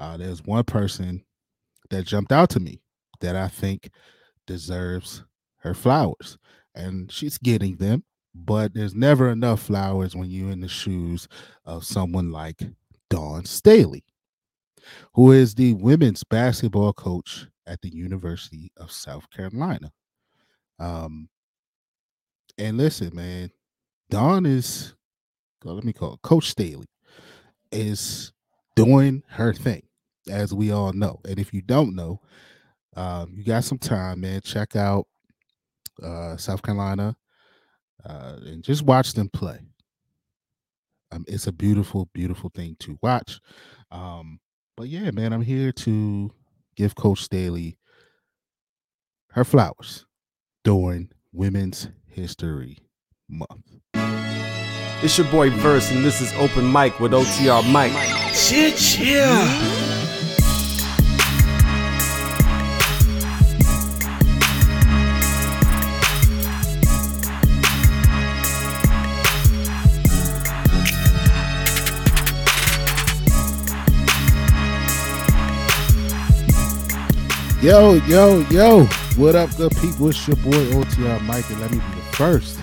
uh, 0.00 0.16
there's 0.16 0.42
one 0.42 0.64
person 0.64 1.24
that 1.90 2.06
jumped 2.06 2.32
out 2.32 2.50
to 2.50 2.60
me 2.60 2.82
that 3.20 3.36
I 3.36 3.48
think 3.48 3.90
deserves 4.46 5.22
her 5.58 5.74
flowers, 5.74 6.38
and 6.74 7.12
she's 7.12 7.38
getting 7.38 7.76
them. 7.76 8.04
But 8.34 8.74
there's 8.74 8.94
never 8.94 9.28
enough 9.28 9.60
flowers 9.60 10.16
when 10.16 10.30
you're 10.30 10.52
in 10.52 10.60
the 10.60 10.68
shoes 10.68 11.28
of 11.64 11.84
someone 11.84 12.30
like 12.30 12.62
Dawn 13.10 13.44
Staley, 13.44 14.04
who 15.14 15.32
is 15.32 15.54
the 15.54 15.74
women's 15.74 16.24
basketball 16.24 16.92
coach 16.92 17.46
at 17.66 17.82
the 17.82 17.92
University 17.94 18.70
of 18.76 18.92
South 18.92 19.28
Carolina. 19.30 19.92
Um, 20.78 21.28
and 22.56 22.76
listen, 22.78 23.14
man, 23.14 23.50
Dawn 24.10 24.46
is, 24.46 24.94
let 25.64 25.84
me 25.84 25.92
call 25.92 26.14
it 26.14 26.22
Coach 26.22 26.48
Staley, 26.50 26.86
is 27.72 28.32
doing 28.76 29.22
her 29.28 29.52
thing, 29.52 29.82
as 30.30 30.54
we 30.54 30.72
all 30.72 30.92
know. 30.92 31.20
And 31.28 31.38
if 31.38 31.52
you 31.52 31.62
don't 31.62 31.94
know, 31.94 32.20
um, 32.96 33.32
you 33.34 33.44
got 33.44 33.64
some 33.64 33.78
time, 33.78 34.20
man. 34.20 34.40
Check 34.42 34.76
out 34.76 35.06
uh, 36.02 36.36
South 36.36 36.62
Carolina 36.62 37.16
uh, 38.04 38.36
and 38.44 38.62
just 38.62 38.82
watch 38.82 39.12
them 39.12 39.28
play. 39.28 39.58
Um, 41.12 41.24
it's 41.26 41.46
a 41.46 41.52
beautiful, 41.52 42.08
beautiful 42.14 42.50
thing 42.54 42.76
to 42.80 42.98
watch. 43.02 43.40
Um, 43.90 44.40
but 44.76 44.88
yeah, 44.88 45.10
man, 45.10 45.32
I'm 45.32 45.42
here 45.42 45.72
to 45.72 46.30
give 46.76 46.94
Coach 46.94 47.22
Staley 47.22 47.76
her 49.32 49.44
flowers 49.44 50.06
during 50.64 51.10
Women's 51.32 51.88
History 52.06 52.78
Month. 53.28 53.80
It's 55.02 55.16
your 55.16 55.26
boy 55.28 55.50
Verse, 55.50 55.90
and 55.90 56.04
this 56.04 56.20
is 56.20 56.32
Open 56.34 56.70
Mic 56.70 57.00
with 57.00 57.12
OTR 57.12 57.70
Mike. 57.72 57.92
Shit, 58.34 58.98
yeah. 58.98 59.99
Yo, 77.62 77.92
yo, 78.06 78.38
yo. 78.48 78.86
What 79.16 79.34
up, 79.34 79.54
good 79.58 79.76
people? 79.76 80.08
It's 80.08 80.26
your 80.26 80.38
boy 80.38 80.50
OTR 80.72 81.20
Mike, 81.26 81.50
and 81.50 81.60
let 81.60 81.70
me 81.70 81.76
be 81.76 81.84
the 81.84 82.16
first 82.16 82.58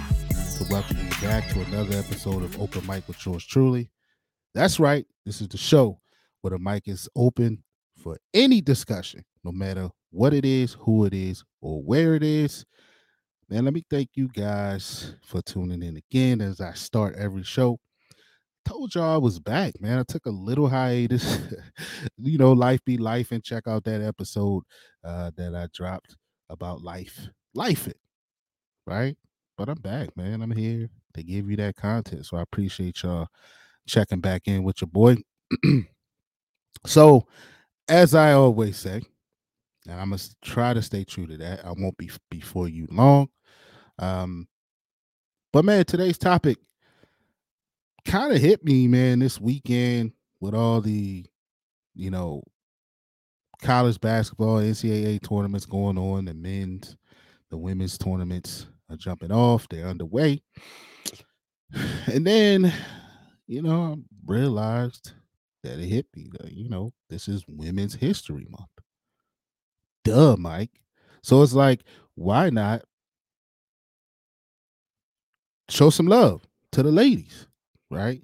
to 0.58 0.66
welcome 0.72 0.98
you 0.98 1.10
back 1.22 1.48
to 1.50 1.62
another 1.62 2.00
episode 2.00 2.42
of 2.42 2.60
Open 2.60 2.84
Mic 2.88 3.08
with 3.08 3.24
yours 3.24 3.46
truly. 3.46 3.92
That's 4.56 4.80
right. 4.80 5.06
This 5.24 5.40
is 5.40 5.50
the 5.50 5.58
show 5.60 6.00
where 6.42 6.50
the 6.50 6.58
mic 6.58 6.88
is 6.88 7.08
open 7.16 7.64
for 7.96 8.18
any 8.34 8.60
discussion, 8.60 9.24
no 9.44 9.52
matter 9.52 9.92
what 10.10 10.34
it 10.34 10.46
is, 10.46 10.76
who 10.80 11.06
it 11.06 11.14
is, 11.14 11.44
or 11.62 11.80
where 11.84 12.16
it 12.16 12.24
is. 12.24 12.66
Man, 13.52 13.66
let 13.66 13.76
me 13.76 13.84
thank 13.92 14.10
you 14.16 14.30
guys 14.30 15.14
for 15.22 15.44
tuning 15.44 15.84
in 15.84 15.98
again 15.98 16.42
as 16.42 16.60
I 16.60 16.74
start 16.74 17.14
every 17.18 17.44
show 17.44 17.78
told 18.68 18.94
y'all 18.94 19.14
I 19.14 19.18
was 19.18 19.40
back, 19.40 19.80
man. 19.80 19.98
I 19.98 20.04
took 20.04 20.26
a 20.26 20.32
little 20.32 20.68
hiatus. 20.68 21.40
you 22.18 22.38
know, 22.38 22.52
life 22.52 22.84
be 22.86 22.98
life, 22.98 23.32
and 23.32 23.44
check 23.44 23.68
out 23.68 23.86
that 23.86 24.02
episode 24.02 24.64
uh, 25.04 25.32
that 25.38 25.56
I 25.56 25.68
dropped 25.74 26.16
about 26.50 26.82
life, 26.82 27.28
life 27.54 27.88
it, 27.88 27.98
right? 28.86 29.16
But 29.58 29.70
I'm 29.70 29.80
back, 29.80 30.16
man. 30.18 30.42
I'm 30.42 30.52
here 30.52 30.90
to 31.14 31.24
give 31.24 31.50
you 31.50 31.56
that 31.58 31.78
content, 31.78 32.26
so 32.26 32.38
I 32.38 32.42
appreciate 32.42 33.02
y'all 33.04 33.28
checking 33.88 34.20
back 34.20 34.44
in 34.48 34.64
with 34.64 34.82
your 34.82 34.90
boy. 34.90 35.16
so, 36.86 37.26
as 37.88 38.14
I 38.14 38.34
always 38.34 38.78
say, 38.78 39.02
and 39.88 40.00
I 40.00 40.04
must 40.04 40.36
try 40.42 40.74
to 40.74 40.82
stay 40.82 41.06
true 41.06 41.26
to 41.28 41.38
that. 41.38 41.66
I 41.66 41.72
won't 41.72 41.98
be 41.98 42.12
before 42.30 42.68
you 42.68 42.88
long. 42.92 43.30
Um, 43.98 44.48
but 45.54 45.64
man, 45.64 45.86
today's 45.86 46.18
topic 46.18 46.58
kind 48.08 48.32
of 48.32 48.40
hit 48.40 48.64
me, 48.64 48.88
man, 48.88 49.20
this 49.20 49.40
weekend 49.40 50.14
with 50.40 50.56
all 50.56 50.82
the, 50.82 51.26
you 51.94 52.10
know, 52.10 52.42
college 53.62 54.00
basketball, 54.00 54.58
NCAA 54.58 55.22
tournaments 55.28 55.66
going 55.66 55.98
on, 55.98 56.26
the 56.26 56.34
men's, 56.34 56.96
the 57.50 57.58
women's 57.58 57.98
tournaments 57.98 58.68
are 58.90 58.96
jumping 58.96 59.32
off, 59.32 59.68
they're 59.70 59.88
underway. 59.88 60.42
And 62.08 62.26
then, 62.26 62.74
you 63.46 63.62
know, 63.62 63.84
I 63.84 63.96
realized 64.26 65.12
that 65.64 65.78
it 65.78 65.88
hit 65.88 66.06
me 66.16 66.30
that, 66.40 66.54
you 66.54 66.70
know, 66.70 66.94
this 67.10 67.28
is 67.28 67.44
Women's 67.46 67.96
History 67.96 68.48
Month. 68.50 68.70
Duh, 70.06 70.38
Mike. 70.38 70.80
So 71.24 71.42
it's 71.44 71.52
like, 71.52 71.84
why 72.16 72.50
not 72.50 72.84
show 75.68 75.90
some 75.90 76.08
love 76.08 76.48
to 76.72 76.82
the 76.82 76.92
ladies? 76.92 77.47
Right? 77.90 78.22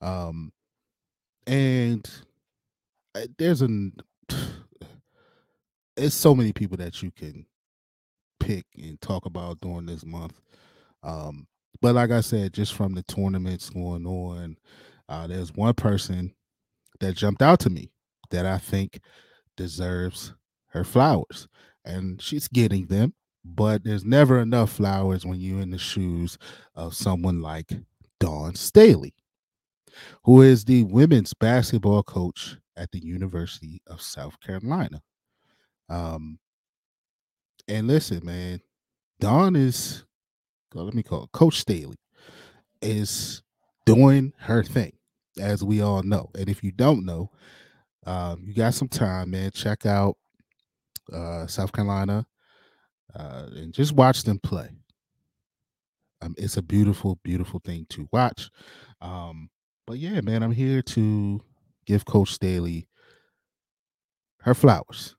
Um, 0.00 0.52
and 1.46 2.08
uh, 3.14 3.26
there's 3.38 3.62
an 3.62 3.92
it's 5.96 6.14
so 6.14 6.34
many 6.34 6.52
people 6.52 6.76
that 6.78 7.02
you 7.02 7.10
can 7.10 7.44
pick 8.38 8.64
and 8.76 9.00
talk 9.00 9.26
about 9.26 9.60
during 9.60 9.86
this 9.86 10.04
month. 10.04 10.40
Um, 11.02 11.46
but 11.82 11.94
like 11.94 12.10
I 12.10 12.20
said, 12.20 12.52
just 12.54 12.74
from 12.74 12.94
the 12.94 13.02
tournaments 13.02 13.70
going 13.70 14.06
on, 14.06 14.56
uh, 15.08 15.26
there's 15.26 15.52
one 15.52 15.74
person 15.74 16.34
that 17.00 17.16
jumped 17.16 17.42
out 17.42 17.60
to 17.60 17.70
me 17.70 17.90
that 18.30 18.46
I 18.46 18.58
think 18.58 19.00
deserves 19.56 20.34
her 20.68 20.84
flowers, 20.84 21.48
and 21.84 22.20
she's 22.20 22.48
getting 22.48 22.86
them. 22.86 23.14
But 23.44 23.84
there's 23.84 24.04
never 24.04 24.38
enough 24.40 24.70
flowers 24.70 25.24
when 25.24 25.40
you're 25.40 25.62
in 25.62 25.70
the 25.70 25.78
shoes 25.78 26.36
of 26.74 26.94
someone 26.94 27.40
like 27.40 27.72
Dawn 28.20 28.54
Staley, 28.54 29.14
who 30.24 30.42
is 30.42 30.64
the 30.64 30.84
women's 30.84 31.34
basketball 31.34 32.02
coach 32.02 32.56
at 32.76 32.92
the 32.92 33.04
University 33.04 33.82
of 33.86 34.00
South 34.00 34.38
Carolina. 34.40 35.02
Um, 35.88 36.38
and 37.66 37.88
listen, 37.88 38.24
man, 38.24 38.60
Dawn 39.18 39.56
is, 39.56 40.04
let 40.74 40.94
me 40.94 41.02
call 41.02 41.24
it 41.24 41.32
Coach 41.32 41.58
Staley, 41.60 41.96
is 42.80 43.42
doing 43.86 44.32
her 44.38 44.62
thing, 44.62 44.92
as 45.38 45.64
we 45.64 45.82
all 45.82 46.02
know. 46.02 46.30
And 46.38 46.48
if 46.48 46.62
you 46.62 46.70
don't 46.70 47.04
know, 47.04 47.30
um, 48.06 48.44
you 48.46 48.54
got 48.54 48.74
some 48.74 48.88
time, 48.88 49.30
man. 49.30 49.50
Check 49.52 49.84
out 49.84 50.16
uh, 51.12 51.46
South 51.46 51.72
Carolina 51.72 52.26
uh, 53.14 53.46
and 53.54 53.72
just 53.72 53.92
watch 53.92 54.22
them 54.22 54.38
play. 54.38 54.70
Um, 56.22 56.34
it's 56.38 56.56
a 56.56 56.62
beautiful, 56.62 57.18
beautiful 57.24 57.60
thing 57.64 57.86
to 57.90 58.08
watch. 58.12 58.50
Um, 59.00 59.50
but 59.86 59.98
yeah, 59.98 60.20
man, 60.20 60.42
I'm 60.42 60.52
here 60.52 60.82
to 60.82 61.40
give 61.86 62.04
Coach 62.04 62.32
Staley 62.32 62.86
her 64.42 64.54
flowers 64.54 65.16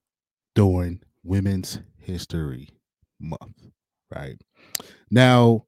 during 0.55 1.01
Women's 1.23 1.79
History 1.97 2.69
Month. 3.19 3.67
Right 4.13 4.39
now, 5.09 5.65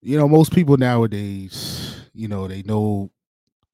you 0.00 0.16
know, 0.16 0.28
most 0.28 0.52
people 0.52 0.76
nowadays, 0.76 2.00
you 2.12 2.28
know, 2.28 2.46
they 2.46 2.62
know 2.62 3.10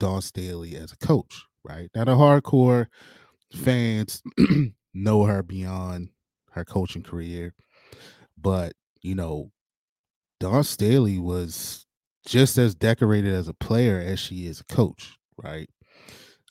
Dawn 0.00 0.22
Staley 0.22 0.76
as 0.76 0.92
a 0.92 0.96
coach, 0.96 1.42
right? 1.64 1.90
Now, 1.94 2.04
the 2.04 2.12
hardcore 2.14 2.86
fans 3.54 4.22
know 4.94 5.24
her 5.24 5.42
beyond 5.42 6.10
her 6.52 6.64
coaching 6.64 7.02
career, 7.02 7.54
but 8.36 8.72
you 9.02 9.14
know, 9.14 9.50
Dawn 10.40 10.64
Staley 10.64 11.18
was 11.18 11.86
just 12.26 12.58
as 12.58 12.74
decorated 12.74 13.32
as 13.32 13.48
a 13.48 13.54
player 13.54 13.98
as 13.98 14.20
she 14.20 14.46
is 14.46 14.60
a 14.60 14.74
coach, 14.74 15.16
right? 15.42 15.68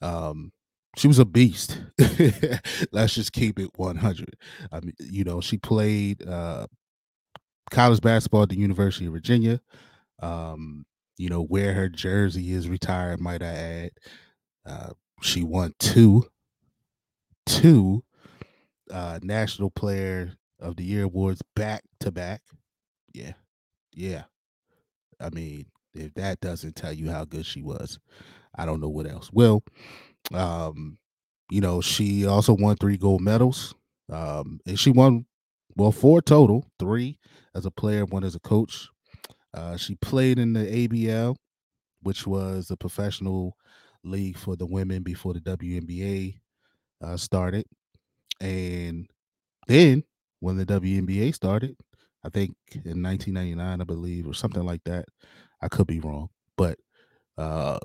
Um, 0.02 0.52
she 0.98 1.08
was 1.08 1.20
a 1.20 1.26
beast. 1.26 1.80
Let's 2.92 3.14
just 3.14 3.32
keep 3.32 3.60
it 3.60 3.70
100. 3.76 4.36
I 4.72 4.80
mean, 4.80 4.94
you 5.00 5.24
know, 5.24 5.42
she 5.42 5.58
played 5.58 6.28
uh, 6.28 6.68
college 7.70 8.02
basketball 8.02 8.44
at 8.44 8.50
the 8.50 8.58
University 8.58 9.06
of 9.06 9.14
Virginia. 9.14 9.62
Um, 10.22 10.86
you 11.18 11.30
know, 11.30 11.44
where 11.44 11.74
her 11.74 11.90
jersey 11.90 12.52
is 12.52 12.70
retired, 12.70 13.20
might 13.20 13.42
I 13.44 13.48
add. 13.48 13.92
Uh, 14.66 14.90
she 15.22 15.44
won 15.44 15.74
two, 15.80 16.26
two 17.46 18.04
uh, 18.92 19.20
National 19.22 19.70
Player 19.70 20.34
of 20.60 20.76
the 20.76 20.84
Year 20.84 21.04
awards 21.04 21.42
back 21.56 21.84
to 22.02 22.12
back. 22.12 22.42
Yeah, 23.14 23.34
yeah. 23.98 24.24
I 25.20 25.30
mean, 25.32 25.66
if 25.94 26.14
that 26.14 26.40
doesn't 26.40 26.76
tell 26.76 26.94
you 26.94 27.10
how 27.10 27.26
good 27.26 27.46
she 27.46 27.62
was, 27.64 28.00
I 28.56 28.66
don't 28.66 28.80
know 28.80 28.90
what 28.90 29.10
else 29.10 29.32
will. 29.34 29.64
Um, 30.34 31.00
you 31.50 31.62
know, 31.62 31.82
she 31.82 32.26
also 32.26 32.54
won 32.54 32.76
three 32.76 32.98
gold 32.98 33.22
medals. 33.22 33.74
Um, 34.12 34.60
and 34.66 34.80
she 34.80 34.92
won 34.92 35.26
well 35.76 35.92
four 35.92 36.22
total, 36.22 36.66
three 36.80 37.18
as 37.56 37.66
a 37.66 37.72
player, 37.72 38.06
one 38.06 38.24
as 38.24 38.36
a 38.36 38.40
coach. 38.40 38.88
Uh, 39.54 39.76
she 39.76 39.96
played 39.96 40.38
in 40.38 40.54
the 40.54 40.88
ABL, 40.88 41.36
which 42.04 42.28
was 42.28 42.68
the 42.68 42.78
professional 42.78 43.58
league 44.04 44.38
for 44.38 44.56
the 44.56 44.66
women 44.66 45.02
before 45.02 45.34
the 45.34 45.42
WNBA 45.42 46.36
uh, 47.04 47.18
started, 47.18 47.66
and 48.40 49.08
then 49.68 50.04
when 50.40 50.58
the 50.58 50.66
WNBA 50.66 51.34
started, 51.34 51.76
I 52.28 52.30
think 52.30 52.56
in 52.74 53.02
1999, 53.02 53.80
I 53.80 53.84
believe, 53.86 54.28
or 54.28 54.34
something 54.34 54.66
like 54.66 54.84
that. 54.84 55.06
I 55.62 55.70
could 55.70 55.88
be 55.88 56.02
wrong, 56.02 56.28
but 56.58 56.78
uh, 57.38 57.80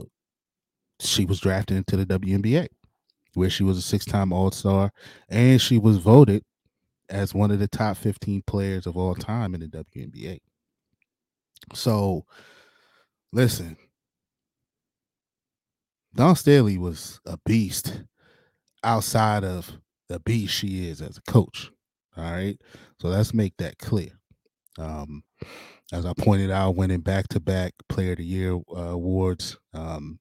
she 1.00 1.25
was 1.25 1.39
drafted 1.39 1.77
into 1.77 1.97
the 1.97 2.05
WNBA, 2.05 2.67
where 3.35 3.49
she 3.49 3.62
was 3.62 3.79
a 3.79 3.83
six-time 3.83 4.33
All-Star, 4.33 4.91
and 5.29 5.62
she 5.62 5.79
was 5.79 5.99
voted 5.99 6.43
as 7.09 7.33
one 7.35 7.53
of 7.53 7.61
the 7.61 7.69
top 7.69 7.97
15 7.97 8.43
players 8.47 8.87
of 8.87 8.97
all 8.97 9.15
time 9.15 9.55
in 9.55 9.61
the 9.61 9.69
WNBA. 9.69 10.41
So, 11.73 12.27
listen, 13.33 13.77
Dawn 16.17 16.35
Staley 16.35 16.79
was 16.79 17.21
a 17.25 17.38
beast 17.47 18.03
outside 18.83 19.45
of 19.45 19.71
the 20.09 20.19
beast 20.19 20.53
she 20.53 20.88
is 20.88 21.00
as 21.00 21.17
a 21.17 21.31
coach. 21.31 21.71
All 22.17 22.25
right. 22.25 22.59
So 23.00 23.09
let's 23.09 23.33
make 23.33 23.56
that 23.59 23.79
clear. 23.79 24.11
Um, 24.79 25.23
as 25.93 26.07
I 26.07 26.13
pointed 26.15 26.51
out, 26.51 26.77
winning 26.77 27.01
back 27.01 27.29
to 27.29 27.41
back 27.41 27.75
player 27.89 28.13
of 28.13 28.19
the 28.19 28.25
year 28.25 28.55
uh, 28.55 28.93
awards 28.93 29.59
um, 29.75 30.19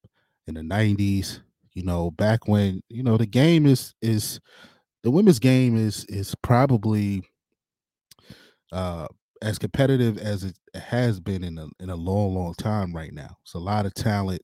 in 0.47 0.55
the 0.55 0.61
90s, 0.61 1.41
you 1.73 1.83
know, 1.83 2.11
back 2.11 2.47
when, 2.47 2.81
you 2.89 3.03
know, 3.03 3.17
the 3.17 3.25
game 3.25 3.65
is, 3.65 3.93
is, 4.01 4.39
the 5.03 5.11
women's 5.11 5.39
game 5.39 5.77
is, 5.77 6.05
is 6.05 6.35
probably 6.41 7.23
uh, 8.71 9.07
as 9.41 9.57
competitive 9.57 10.17
as 10.17 10.43
it 10.43 10.55
has 10.75 11.19
been 11.19 11.43
in 11.43 11.57
a, 11.57 11.67
in 11.79 11.89
a 11.89 11.95
long, 11.95 12.35
long 12.35 12.53
time 12.55 12.93
right 12.93 13.13
now. 13.13 13.35
It's 13.43 13.53
a 13.53 13.59
lot 13.59 13.85
of 13.85 13.93
talent 13.93 14.41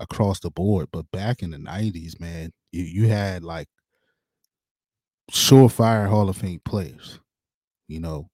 across 0.00 0.40
the 0.40 0.50
board. 0.50 0.88
But 0.92 1.10
back 1.10 1.42
in 1.42 1.50
the 1.50 1.58
90s, 1.58 2.18
man, 2.18 2.52
you, 2.72 2.84
you 2.84 3.08
had 3.08 3.44
like 3.44 3.68
surefire 5.30 6.08
Hall 6.08 6.28
of 6.28 6.36
Fame 6.36 6.60
players, 6.64 7.20
you 7.88 8.00
know. 8.00 8.30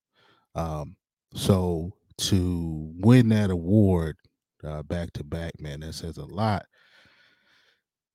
Um, 0.55 0.97
so 1.35 1.93
to 2.19 2.93
win 2.99 3.29
that 3.29 3.51
award 3.51 4.17
uh, 4.65 4.83
back 4.83 5.13
to 5.15 5.25
back, 5.25 5.61
man, 5.61 5.81
that 5.81 5.95
says 5.95 6.17
a 6.17 6.25
lot 6.25 6.67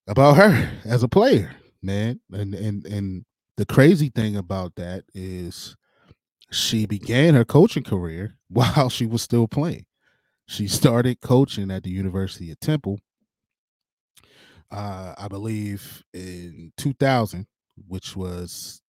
about 0.08 0.38
her 0.38 0.72
as 0.86 1.04
a 1.04 1.08
player, 1.08 1.56
man. 1.82 2.20
And 2.32 2.54
and 2.54 2.86
and 2.86 3.26
the 3.58 3.66
crazy 3.66 4.10
thing 4.10 4.36
about 4.36 4.76
that 4.76 5.04
is 5.14 5.76
she 6.52 6.86
began 6.86 7.34
her 7.34 7.46
coaching 7.46 7.84
career 7.84 8.38
while 8.50 8.90
she 8.90 9.06
was 9.06 9.22
still 9.22 9.48
playing. 9.48 9.86
She 10.48 10.68
started 10.68 11.22
coaching 11.22 11.72
at 11.72 11.84
the 11.84 11.92
University 11.92 12.52
of 12.52 12.60
Temple, 12.60 13.00
uh, 14.70 15.14
I 15.18 15.28
believe, 15.30 16.04
in 16.14 16.74
2000, 16.78 17.48
which 17.88 18.18
was 18.18 18.82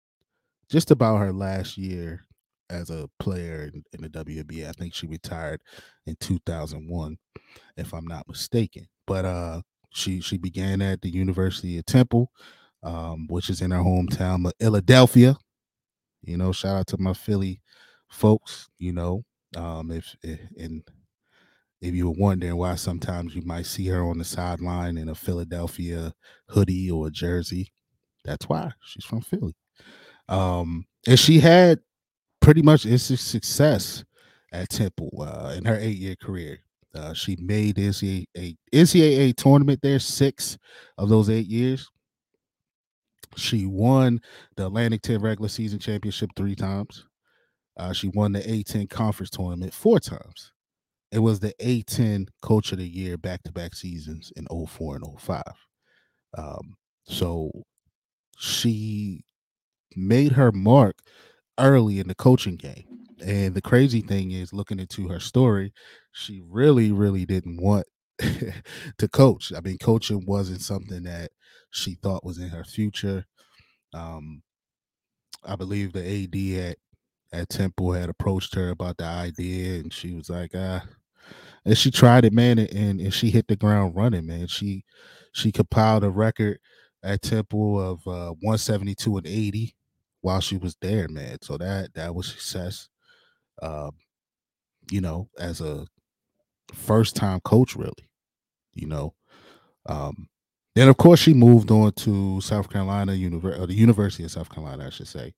just 0.71 0.89
about 0.89 1.17
her 1.17 1.31
last 1.31 1.77
year 1.77 2.25
as 2.71 2.89
a 2.89 3.09
player 3.19 3.69
in, 3.73 3.83
in 3.93 4.01
the 4.01 4.09
WNBA. 4.09 4.67
I 4.67 4.71
think 4.71 4.93
she 4.93 5.07
retired 5.07 5.61
in 6.05 6.15
2001, 6.19 7.17
if 7.77 7.93
I'm 7.93 8.07
not 8.07 8.27
mistaken. 8.27 8.87
But 9.05 9.25
uh, 9.25 9.61
she 9.91 10.21
she 10.21 10.37
began 10.37 10.81
at 10.81 11.01
the 11.01 11.09
University 11.09 11.77
of 11.77 11.85
Temple, 11.85 12.31
um, 12.83 13.27
which 13.29 13.49
is 13.49 13.61
in 13.61 13.71
her 13.71 13.79
hometown 13.79 14.47
of 14.47 14.53
Philadelphia. 14.59 15.35
You 16.23 16.37
know, 16.37 16.51
shout 16.51 16.77
out 16.77 16.87
to 16.87 16.97
my 16.97 17.13
Philly 17.13 17.61
folks. 18.09 18.69
You 18.79 18.93
know, 18.93 19.23
um, 19.55 19.91
if, 19.91 20.15
if 20.23 20.39
and 20.57 20.83
if 21.81 21.95
you 21.95 22.07
were 22.07 22.15
wondering 22.17 22.55
why 22.57 22.75
sometimes 22.75 23.35
you 23.35 23.41
might 23.41 23.65
see 23.65 23.87
her 23.87 24.03
on 24.03 24.19
the 24.19 24.23
sideline 24.23 24.97
in 24.97 25.09
a 25.09 25.15
Philadelphia 25.15 26.13
hoodie 26.47 26.91
or 26.91 27.09
jersey, 27.09 27.71
that's 28.23 28.47
why 28.47 28.71
she's 28.85 29.03
from 29.03 29.21
Philly. 29.21 29.55
Um, 30.29 30.85
and 31.07 31.19
she 31.19 31.39
had 31.39 31.79
pretty 32.41 32.61
much 32.61 32.85
instant 32.85 33.19
success 33.19 34.03
at 34.51 34.69
Temple 34.69 35.11
uh, 35.21 35.53
in 35.55 35.65
her 35.65 35.77
eight 35.79 35.97
year 35.97 36.15
career. 36.15 36.59
Uh, 36.93 37.13
she 37.13 37.37
made 37.39 37.77
NCAA, 37.77 38.57
NCAA 38.73 39.35
tournament 39.35 39.79
there 39.81 39.99
six 39.99 40.57
of 40.97 41.07
those 41.07 41.29
eight 41.29 41.47
years. 41.47 41.89
She 43.37 43.65
won 43.65 44.19
the 44.57 44.65
Atlantic 44.67 45.01
10 45.03 45.21
regular 45.21 45.47
season 45.47 45.79
championship 45.79 46.31
three 46.35 46.55
times. 46.55 47.05
Uh, 47.77 47.93
she 47.93 48.09
won 48.09 48.33
the 48.33 48.41
A10 48.41 48.89
conference 48.89 49.29
tournament 49.29 49.73
four 49.73 50.01
times. 50.01 50.51
It 51.13 51.19
was 51.19 51.39
the 51.39 51.53
A10 51.61 52.27
coach 52.41 52.73
of 52.73 52.79
the 52.79 52.87
year 52.87 53.17
back 53.17 53.43
to 53.43 53.53
back 53.53 53.73
seasons 53.73 54.33
in 54.35 54.45
04 54.47 54.95
and 54.95 55.19
05. 55.19 55.43
Um, 56.37 56.75
so 57.05 57.51
she 58.37 59.23
made 59.95 60.33
her 60.33 60.51
mark 60.51 60.97
early 61.59 61.99
in 61.99 62.07
the 62.07 62.15
coaching 62.15 62.55
game. 62.55 62.85
And 63.23 63.53
the 63.55 63.61
crazy 63.61 64.01
thing 64.01 64.31
is, 64.31 64.53
looking 64.53 64.79
into 64.79 65.07
her 65.09 65.19
story, 65.19 65.73
she 66.11 66.41
really, 66.47 66.91
really 66.91 67.25
didn't 67.25 67.61
want 67.61 67.85
to 68.19 69.07
coach. 69.11 69.53
I 69.55 69.61
mean, 69.61 69.77
coaching 69.77 70.25
wasn't 70.25 70.61
something 70.61 71.03
that 71.03 71.31
she 71.71 71.95
thought 71.95 72.25
was 72.25 72.39
in 72.39 72.49
her 72.49 72.63
future. 72.63 73.25
Um, 73.93 74.43
I 75.43 75.55
believe 75.55 75.93
the 75.93 76.05
AD 76.05 76.69
at 76.69 76.77
at 77.33 77.49
Temple 77.49 77.93
had 77.93 78.09
approached 78.09 78.55
her 78.55 78.69
about 78.69 78.97
the 78.97 79.05
idea, 79.05 79.79
and 79.79 79.93
she 79.93 80.13
was 80.13 80.29
like, 80.29 80.51
"Ah." 80.55 80.83
And 81.65 81.77
she 81.77 81.91
tried 81.91 82.25
it, 82.25 82.33
man, 82.33 82.59
and 82.59 82.99
and 83.01 83.13
she 83.13 83.29
hit 83.31 83.47
the 83.47 83.55
ground 83.55 83.95
running, 83.95 84.25
man. 84.27 84.47
She 84.47 84.83
she 85.33 85.51
compiled 85.51 86.03
a 86.03 86.09
record 86.11 86.59
at 87.03 87.21
Temple 87.21 87.79
of 87.81 88.07
uh, 88.07 88.33
172 88.41 89.17
and 89.17 89.27
80 89.27 89.75
while 90.21 90.41
she 90.41 90.57
was 90.57 90.75
there, 90.81 91.07
man. 91.07 91.37
So 91.41 91.57
that 91.57 91.93
that 91.95 92.15
was 92.15 92.27
success. 92.27 92.89
Um, 93.61 93.91
you 94.91 95.01
know, 95.01 95.29
as 95.39 95.61
a 95.61 95.85
first 96.73 97.15
time 97.15 97.39
coach, 97.41 97.75
really. 97.75 98.09
You 98.73 98.87
know, 98.87 99.13
um, 99.87 100.29
then 100.75 100.87
of 100.87 100.97
course 100.97 101.19
she 101.19 101.33
moved 101.33 101.71
on 101.71 101.91
to 101.93 102.39
South 102.41 102.69
Carolina 102.69 103.13
University, 103.13 103.65
the 103.65 103.73
University 103.73 104.23
of 104.23 104.31
South 104.31 104.49
Carolina, 104.49 104.87
I 104.87 104.89
should 104.89 105.07
say, 105.07 105.33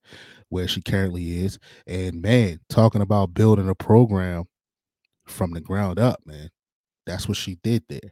where 0.49 0.67
she 0.67 0.81
currently 0.81 1.43
is. 1.43 1.57
And 1.87 2.21
man, 2.21 2.59
talking 2.69 3.01
about 3.01 3.33
building 3.33 3.69
a 3.69 3.75
program 3.75 4.45
from 5.25 5.51
the 5.51 5.61
ground 5.61 5.99
up, 5.99 6.19
man. 6.25 6.49
That's 7.05 7.27
what 7.27 7.37
she 7.37 7.57
did 7.63 7.83
there. 7.89 8.11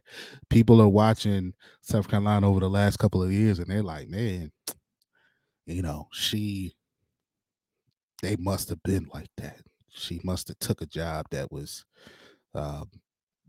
People 0.50 0.80
are 0.82 0.88
watching 0.88 1.54
South 1.80 2.08
Carolina 2.08 2.48
over 2.50 2.60
the 2.60 2.68
last 2.68 2.98
couple 2.98 3.22
of 3.22 3.32
years, 3.32 3.58
and 3.58 3.68
they're 3.68 3.82
like, 3.82 4.08
man, 4.08 4.52
you 5.66 5.82
know, 5.82 6.08
she 6.12 6.74
they 8.22 8.36
must 8.36 8.68
have 8.68 8.82
been 8.84 9.08
like 9.12 9.30
that. 9.38 9.58
She 9.90 10.20
must 10.24 10.48
have 10.48 10.58
took 10.58 10.80
a 10.80 10.86
job 10.86 11.26
that 11.30 11.50
was 11.50 11.84
um, 12.54 12.90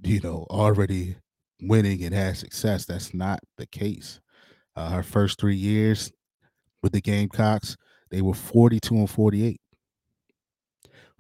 you 0.04 0.20
know, 0.20 0.46
already 0.50 1.16
winning 1.62 2.04
and 2.04 2.14
had 2.14 2.38
success. 2.38 2.86
That's 2.86 3.14
not 3.14 3.40
the 3.58 3.66
case. 3.68 4.20
Uh, 4.76 4.90
her 4.90 5.04
first 5.04 5.40
three 5.40 5.56
years 5.56 6.12
with 6.82 6.94
the 6.94 7.02
Gamecocks, 7.02 7.78
they 8.12 8.22
were 8.22 8.34
42 8.34 8.96
and 8.96 9.10
48. 9.10 9.60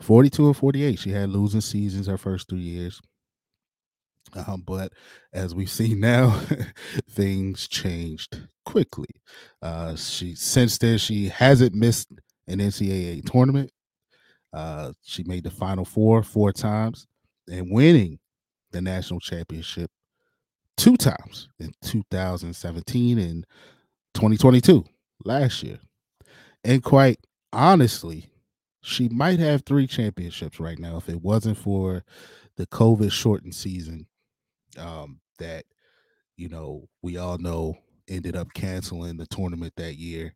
42 0.02 0.48
and 0.48 0.58
48. 0.58 1.00
She 1.00 1.12
had 1.12 1.30
losing 1.30 1.62
seasons 1.62 2.08
her 2.08 2.18
first 2.18 2.50
three 2.50 2.60
years. 2.60 3.02
Um, 4.36 4.64
but 4.66 4.94
as 5.32 5.54
we 5.54 5.66
see 5.66 5.94
now, 5.94 6.40
things 7.10 7.68
changed 7.68 8.42
quickly. 8.66 9.10
Uh, 9.62 9.96
she 9.96 10.36
since 10.36 10.78
then 10.78 10.98
she 10.98 11.30
hasn't 11.30 11.76
missed 11.76 12.10
an 12.48 12.60
NCAA 12.60 13.30
tournament. 13.30 13.72
Uh, 14.52 14.94
she 15.04 15.24
made 15.24 15.44
the 15.44 15.52
Final 15.52 15.86
Four 15.86 16.24
four 16.24 16.52
times 16.52 17.08
and 17.50 17.72
winning 17.72 18.20
the 18.72 18.82
national 18.82 19.20
championship 19.20 19.90
two 20.78 20.98
times 20.98 21.50
in 21.60 21.72
2017 21.84 23.20
and 23.20 23.46
2022 24.14 24.84
last 25.26 25.64
year. 25.64 25.80
And 26.64 26.84
quite 26.84 27.20
honestly, 27.52 28.30
she 28.82 29.10
might 29.10 29.40
have 29.40 29.64
three 29.64 29.88
championships 29.88 30.60
right 30.60 30.80
now 30.80 30.98
if 30.98 31.10
it 31.10 31.22
wasn't 31.22 31.58
for 31.58 32.04
the 32.58 32.68
COVID 32.68 33.12
shortened 33.12 33.56
season 33.56 34.08
um, 34.78 35.20
that, 35.40 35.66
you 36.38 36.50
know, 36.50 36.88
we 37.02 37.18
all 37.18 37.38
know 37.38 37.76
ended 38.08 38.36
up 38.36 38.54
canceling 38.54 39.18
the 39.18 39.28
tournament 39.28 39.74
that 39.78 39.96
year. 39.96 40.36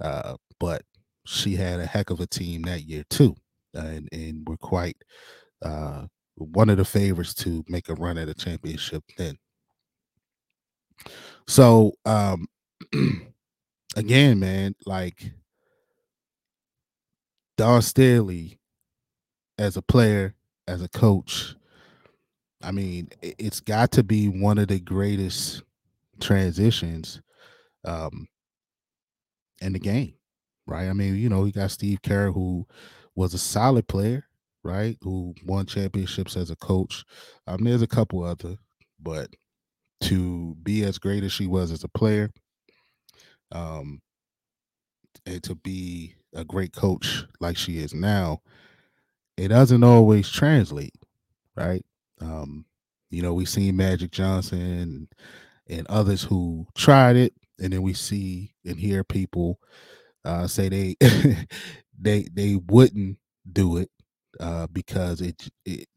Uh, 0.00 0.36
but 0.58 0.82
she 1.26 1.56
had 1.56 1.80
a 1.80 1.86
heck 1.86 2.10
of 2.10 2.20
a 2.20 2.26
team 2.26 2.62
that 2.62 2.82
year 2.82 3.04
too. 3.10 3.34
And, 3.74 4.08
and 4.12 4.46
we're 4.46 4.56
quite 4.56 4.96
uh, 5.62 6.06
one 6.36 6.70
of 6.70 6.78
the 6.78 6.84
favorites 6.84 7.34
to 7.34 7.64
make 7.68 7.88
a 7.88 7.94
run 7.94 8.18
at 8.18 8.28
a 8.28 8.34
championship 8.34 9.04
then. 9.16 9.36
So 11.46 11.92
um 12.04 12.46
again, 13.96 14.38
man, 14.40 14.74
like 14.86 15.32
Dawn 17.56 17.82
Staley 17.82 18.58
as 19.58 19.76
a 19.76 19.82
player, 19.82 20.34
as 20.66 20.82
a 20.82 20.88
coach, 20.88 21.54
I 22.62 22.72
mean, 22.72 23.08
it's 23.22 23.60
got 23.60 23.90
to 23.92 24.02
be 24.02 24.28
one 24.28 24.58
of 24.58 24.68
the 24.68 24.80
greatest 24.80 25.62
transitions 26.20 27.20
um 27.84 28.28
in 29.60 29.72
the 29.72 29.78
game, 29.78 30.14
right? 30.66 30.88
I 30.88 30.92
mean, 30.92 31.16
you 31.16 31.28
know, 31.28 31.44
you 31.44 31.52
got 31.52 31.70
Steve 31.70 32.02
Kerr 32.02 32.30
who 32.32 32.66
was 33.14 33.34
a 33.34 33.38
solid 33.38 33.88
player, 33.88 34.24
right? 34.62 34.96
Who 35.02 35.34
won 35.44 35.66
championships 35.66 36.36
as 36.36 36.50
a 36.50 36.56
coach. 36.56 37.04
Um, 37.46 37.64
there's 37.64 37.82
a 37.82 37.86
couple 37.86 38.22
other, 38.22 38.56
but 38.98 39.30
to 40.02 40.56
be 40.62 40.84
as 40.84 40.98
great 40.98 41.24
as 41.24 41.32
she 41.32 41.46
was 41.46 41.72
as 41.72 41.84
a 41.84 41.88
player, 41.88 42.30
um, 43.52 44.00
and 45.26 45.42
to 45.42 45.54
be 45.54 46.14
a 46.34 46.44
great 46.44 46.72
coach 46.72 47.24
like 47.40 47.56
she 47.56 47.78
is 47.78 47.92
now, 47.94 48.40
it 49.36 49.48
doesn't 49.48 49.84
always 49.84 50.30
translate, 50.30 50.94
right? 51.56 51.84
Um, 52.20 52.66
you 53.10 53.22
know, 53.22 53.34
we 53.34 53.44
seen 53.44 53.76
Magic 53.76 54.10
Johnson 54.10 55.08
and 55.68 55.86
others 55.88 56.22
who 56.22 56.66
tried 56.76 57.16
it, 57.16 57.34
and 57.60 57.72
then 57.72 57.82
we 57.82 57.94
see 57.94 58.54
and 58.64 58.78
hear 58.78 59.04
people 59.04 59.58
uh, 60.24 60.46
say 60.46 60.68
they 60.68 60.96
they 62.00 62.26
they 62.32 62.56
wouldn't 62.68 63.18
do 63.52 63.78
it 63.78 63.90
uh, 64.40 64.66
because 64.68 65.20
it 65.20 65.48
it 65.64 65.88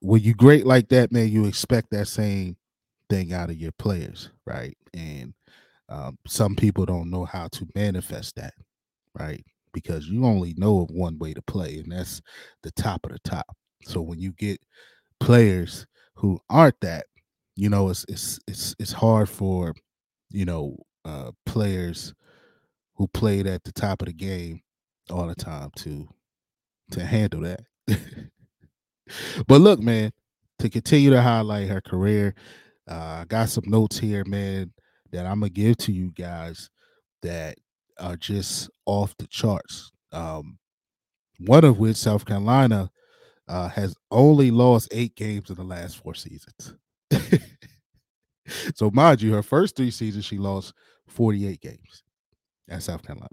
when 0.00 0.22
you 0.22 0.34
great 0.34 0.66
like 0.66 0.88
that, 0.88 1.12
man, 1.12 1.28
you 1.28 1.46
expect 1.46 1.90
that 1.90 2.08
same 2.08 2.56
thing 3.08 3.32
out 3.32 3.50
of 3.50 3.56
your 3.56 3.72
players, 3.72 4.30
right? 4.46 4.76
And 4.94 5.34
um, 5.88 6.18
some 6.26 6.56
people 6.56 6.86
don't 6.86 7.10
know 7.10 7.24
how 7.24 7.48
to 7.48 7.68
manifest 7.74 8.36
that, 8.36 8.54
right? 9.18 9.44
Because 9.72 10.06
you 10.08 10.24
only 10.26 10.54
know 10.56 10.80
of 10.82 10.90
one 10.90 11.18
way 11.18 11.34
to 11.34 11.42
play, 11.42 11.78
and 11.78 11.92
that's 11.92 12.22
the 12.62 12.70
top 12.72 13.04
of 13.04 13.12
the 13.12 13.18
top. 13.20 13.46
So 13.84 14.00
when 14.00 14.20
you 14.20 14.32
get 14.32 14.60
players 15.20 15.86
who 16.14 16.40
aren't 16.48 16.80
that, 16.80 17.06
you 17.56 17.68
know, 17.68 17.90
it's 17.90 18.04
it's 18.08 18.38
it's 18.48 18.74
it's 18.78 18.92
hard 18.92 19.28
for 19.28 19.74
you 20.30 20.44
know 20.44 20.76
uh, 21.04 21.30
players 21.46 22.14
who 22.94 23.06
played 23.08 23.46
at 23.46 23.64
the 23.64 23.72
top 23.72 24.02
of 24.02 24.06
the 24.06 24.12
game 24.12 24.60
all 25.10 25.26
the 25.26 25.34
time 25.34 25.70
to 25.76 26.08
to 26.92 27.04
handle 27.04 27.40
that. 27.42 27.60
but 29.46 29.60
look, 29.60 29.80
man, 29.80 30.12
to 30.58 30.68
continue 30.68 31.10
to 31.10 31.22
highlight 31.22 31.68
her 31.68 31.80
career, 31.80 32.34
uh, 32.88 33.20
I 33.20 33.24
got 33.28 33.48
some 33.48 33.64
notes 33.66 33.98
here, 33.98 34.24
man, 34.26 34.72
that 35.12 35.26
I'm 35.26 35.40
gonna 35.40 35.50
give 35.50 35.76
to 35.78 35.92
you 35.92 36.12
guys 36.12 36.70
that 37.22 37.56
are 37.98 38.16
just 38.16 38.70
off 38.86 39.14
the 39.18 39.26
charts. 39.26 39.92
Um, 40.12 40.58
one 41.38 41.64
of 41.64 41.78
which 41.78 41.96
South 41.96 42.24
Carolina 42.24 42.90
uh, 43.50 43.68
has 43.68 43.96
only 44.12 44.52
lost 44.52 44.88
eight 44.92 45.16
games 45.16 45.50
in 45.50 45.56
the 45.56 45.64
last 45.64 45.96
four 45.96 46.14
seasons. 46.14 46.74
so, 48.76 48.92
mind 48.92 49.20
you, 49.20 49.34
her 49.34 49.42
first 49.42 49.74
three 49.74 49.90
seasons 49.90 50.24
she 50.24 50.38
lost 50.38 50.72
48 51.08 51.60
games 51.60 52.04
at 52.68 52.84
South 52.84 53.04
Carolina. 53.04 53.28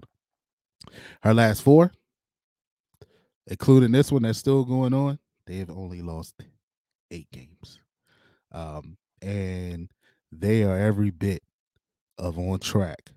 Her 1.22 1.32
last 1.32 1.62
four, 1.62 1.92
including 3.46 3.92
this 3.92 4.10
one 4.10 4.22
that's 4.22 4.40
still 4.40 4.64
going 4.64 4.92
on, 4.92 5.20
they 5.46 5.58
have 5.58 5.70
only 5.70 6.02
lost 6.02 6.34
eight 7.12 7.30
games. 7.30 7.78
Um, 8.50 8.96
and 9.22 9.88
they 10.32 10.64
are 10.64 10.76
every 10.76 11.10
bit 11.10 11.44
of 12.18 12.40
on 12.40 12.58
track 12.58 13.10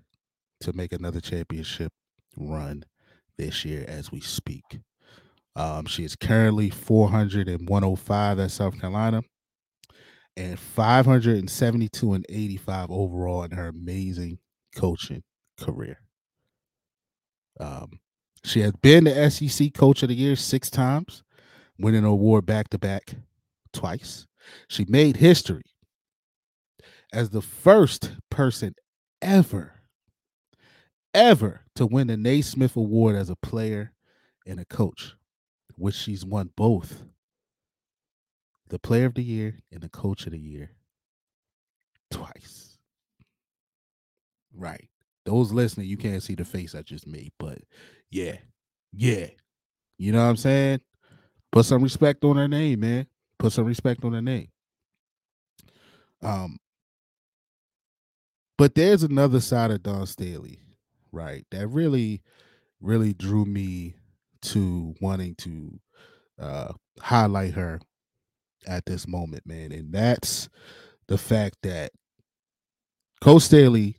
to 0.60 0.72
make 0.72 0.92
another 0.92 1.20
championship 1.20 1.92
run 2.36 2.84
this 3.38 3.64
year 3.64 3.84
as 3.88 4.12
we 4.12 4.20
speak. 4.20 4.78
Um, 5.54 5.86
she 5.86 6.04
is 6.04 6.16
currently 6.16 6.70
400 6.70 7.48
and 7.48 7.68
105 7.68 8.38
at 8.38 8.50
South 8.50 8.78
Carolina 8.80 9.22
and 10.36 10.58
572 10.58 12.12
and 12.14 12.26
85 12.28 12.90
overall 12.90 13.44
in 13.44 13.50
her 13.50 13.68
amazing 13.68 14.38
coaching 14.74 15.22
career. 15.60 16.00
Um, 17.60 18.00
she 18.44 18.60
has 18.60 18.72
been 18.82 19.04
the 19.04 19.30
SEC 19.30 19.74
Coach 19.74 20.02
of 20.02 20.08
the 20.08 20.14
Year 20.14 20.36
six 20.36 20.70
times, 20.70 21.22
winning 21.78 22.00
an 22.00 22.06
award 22.06 22.46
back 22.46 22.70
to 22.70 22.78
back 22.78 23.14
twice. 23.72 24.26
She 24.68 24.84
made 24.88 25.16
history 25.16 25.62
as 27.12 27.30
the 27.30 27.42
first 27.42 28.12
person 28.30 28.74
ever, 29.20 29.82
ever 31.14 31.60
to 31.76 31.86
win 31.86 32.08
the 32.08 32.16
Naismith 32.16 32.76
Award 32.76 33.14
as 33.16 33.30
a 33.30 33.36
player 33.36 33.92
and 34.46 34.58
a 34.58 34.64
coach, 34.64 35.14
which 35.82 35.96
she's 35.96 36.24
won 36.24 36.48
both 36.54 37.02
the 38.68 38.78
Player 38.78 39.06
of 39.06 39.14
the 39.14 39.22
Year 39.22 39.58
and 39.72 39.80
the 39.80 39.88
Coach 39.88 40.26
of 40.26 40.32
the 40.32 40.38
Year 40.38 40.70
twice. 42.08 42.78
Right. 44.54 44.88
Those 45.26 45.50
listening, 45.50 45.88
you 45.88 45.96
can't 45.96 46.22
see 46.22 46.36
the 46.36 46.44
face 46.44 46.76
I 46.76 46.82
just 46.82 47.08
made, 47.08 47.32
but 47.36 47.58
yeah, 48.12 48.36
yeah. 48.92 49.26
You 49.98 50.12
know 50.12 50.22
what 50.22 50.30
I'm 50.30 50.36
saying? 50.36 50.82
Put 51.50 51.66
some 51.66 51.82
respect 51.82 52.22
on 52.22 52.36
her 52.36 52.46
name, 52.46 52.78
man. 52.78 53.08
Put 53.40 53.52
some 53.52 53.64
respect 53.64 54.04
on 54.04 54.12
her 54.12 54.22
name. 54.22 54.48
Um, 56.22 56.58
but 58.56 58.76
there's 58.76 59.02
another 59.02 59.40
side 59.40 59.72
of 59.72 59.82
Dawn 59.82 60.06
Staley, 60.06 60.60
right? 61.10 61.44
That 61.50 61.66
really, 61.66 62.22
really 62.80 63.14
drew 63.14 63.44
me 63.44 63.96
to 64.42 64.94
wanting 65.00 65.34
to 65.36 65.80
uh 66.38 66.72
highlight 67.00 67.54
her 67.54 67.80
at 68.66 68.86
this 68.86 69.06
moment, 69.08 69.46
man. 69.46 69.72
And 69.72 69.92
that's 69.92 70.48
the 71.08 71.18
fact 71.18 71.56
that 71.62 71.92
Coach 73.20 73.42
Staley 73.42 73.96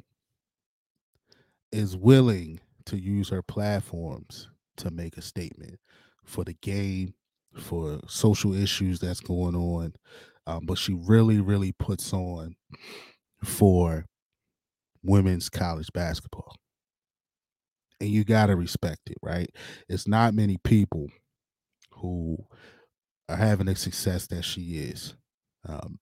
is 1.71 1.95
willing 1.97 2.59
to 2.85 2.97
use 2.97 3.29
her 3.29 3.41
platforms 3.41 4.50
to 4.77 4.91
make 4.91 5.17
a 5.17 5.21
statement 5.21 5.79
for 6.23 6.43
the 6.43 6.53
game, 6.53 7.13
for 7.57 8.00
social 8.07 8.53
issues 8.53 9.00
that's 9.00 9.19
going 9.19 9.55
on. 9.55 9.93
Um, 10.45 10.65
but 10.65 10.77
she 10.77 10.93
really, 10.93 11.39
really 11.39 11.71
puts 11.71 12.12
on 12.13 12.55
for 13.43 14.05
women's 15.03 15.50
college 15.50 15.91
basketball. 15.93 16.55
And 18.03 18.12
you 18.12 18.25
got 18.25 18.48
to 18.48 18.57
respect 18.57 19.10
it, 19.12 19.17
right? 19.24 19.50
It's 19.89 20.07
not 20.07 20.36
many 20.36 20.57
people 20.63 21.10
who 21.93 22.38
are 23.29 23.38
having 23.38 23.67
the 23.67 23.75
success 23.75 24.27
that 24.27 24.43
she 24.43 24.77
is 24.77 25.15
um, 25.67 26.00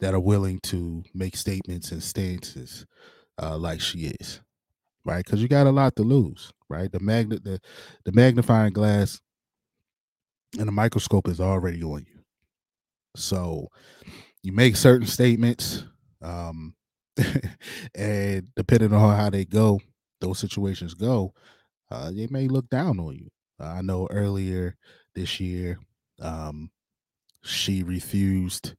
that 0.00 0.14
are 0.14 0.20
willing 0.20 0.60
to 0.64 1.04
make 1.14 1.36
statements 1.36 1.92
and 1.92 2.02
stances 2.02 2.86
uh, 3.42 3.58
like 3.58 3.80
she 3.80 4.12
is 4.20 4.40
right? 5.06 5.24
Because 5.24 5.42
you 5.42 5.48
got 5.48 5.68
a 5.68 5.72
lot 5.72 5.96
to 5.96 6.04
lose, 6.04 6.52
right? 6.70 6.92
The 6.92 7.00
magnet, 7.00 7.44
the 7.44 7.60
the 8.06 8.12
magnifying 8.12 8.74
glass 8.74 9.20
and 10.58 10.68
the 10.68 10.72
microscope 10.72 11.28
is 11.28 11.40
already 11.40 11.82
on 11.82 12.06
you. 12.08 12.20
So 13.16 13.68
you 14.42 14.52
make 14.52 14.76
certain 14.76 15.06
statements, 15.06 15.84
um, 16.22 16.74
and 17.94 18.48
depending 18.56 18.94
on 18.94 19.16
how 19.16 19.30
they 19.30 19.44
go, 19.44 19.80
those 20.22 20.40
situations 20.40 20.94
go, 20.94 21.34
uh, 21.90 22.10
they 22.12 22.28
may 22.30 22.48
look 22.48 22.68
down 22.70 23.00
on 23.00 23.16
you. 23.16 23.28
Uh, 23.60 23.66
I 23.68 23.82
know 23.82 24.08
earlier 24.10 24.76
this 25.14 25.40
year, 25.40 25.78
um, 26.20 26.70
she 27.44 27.82
refused 27.82 28.74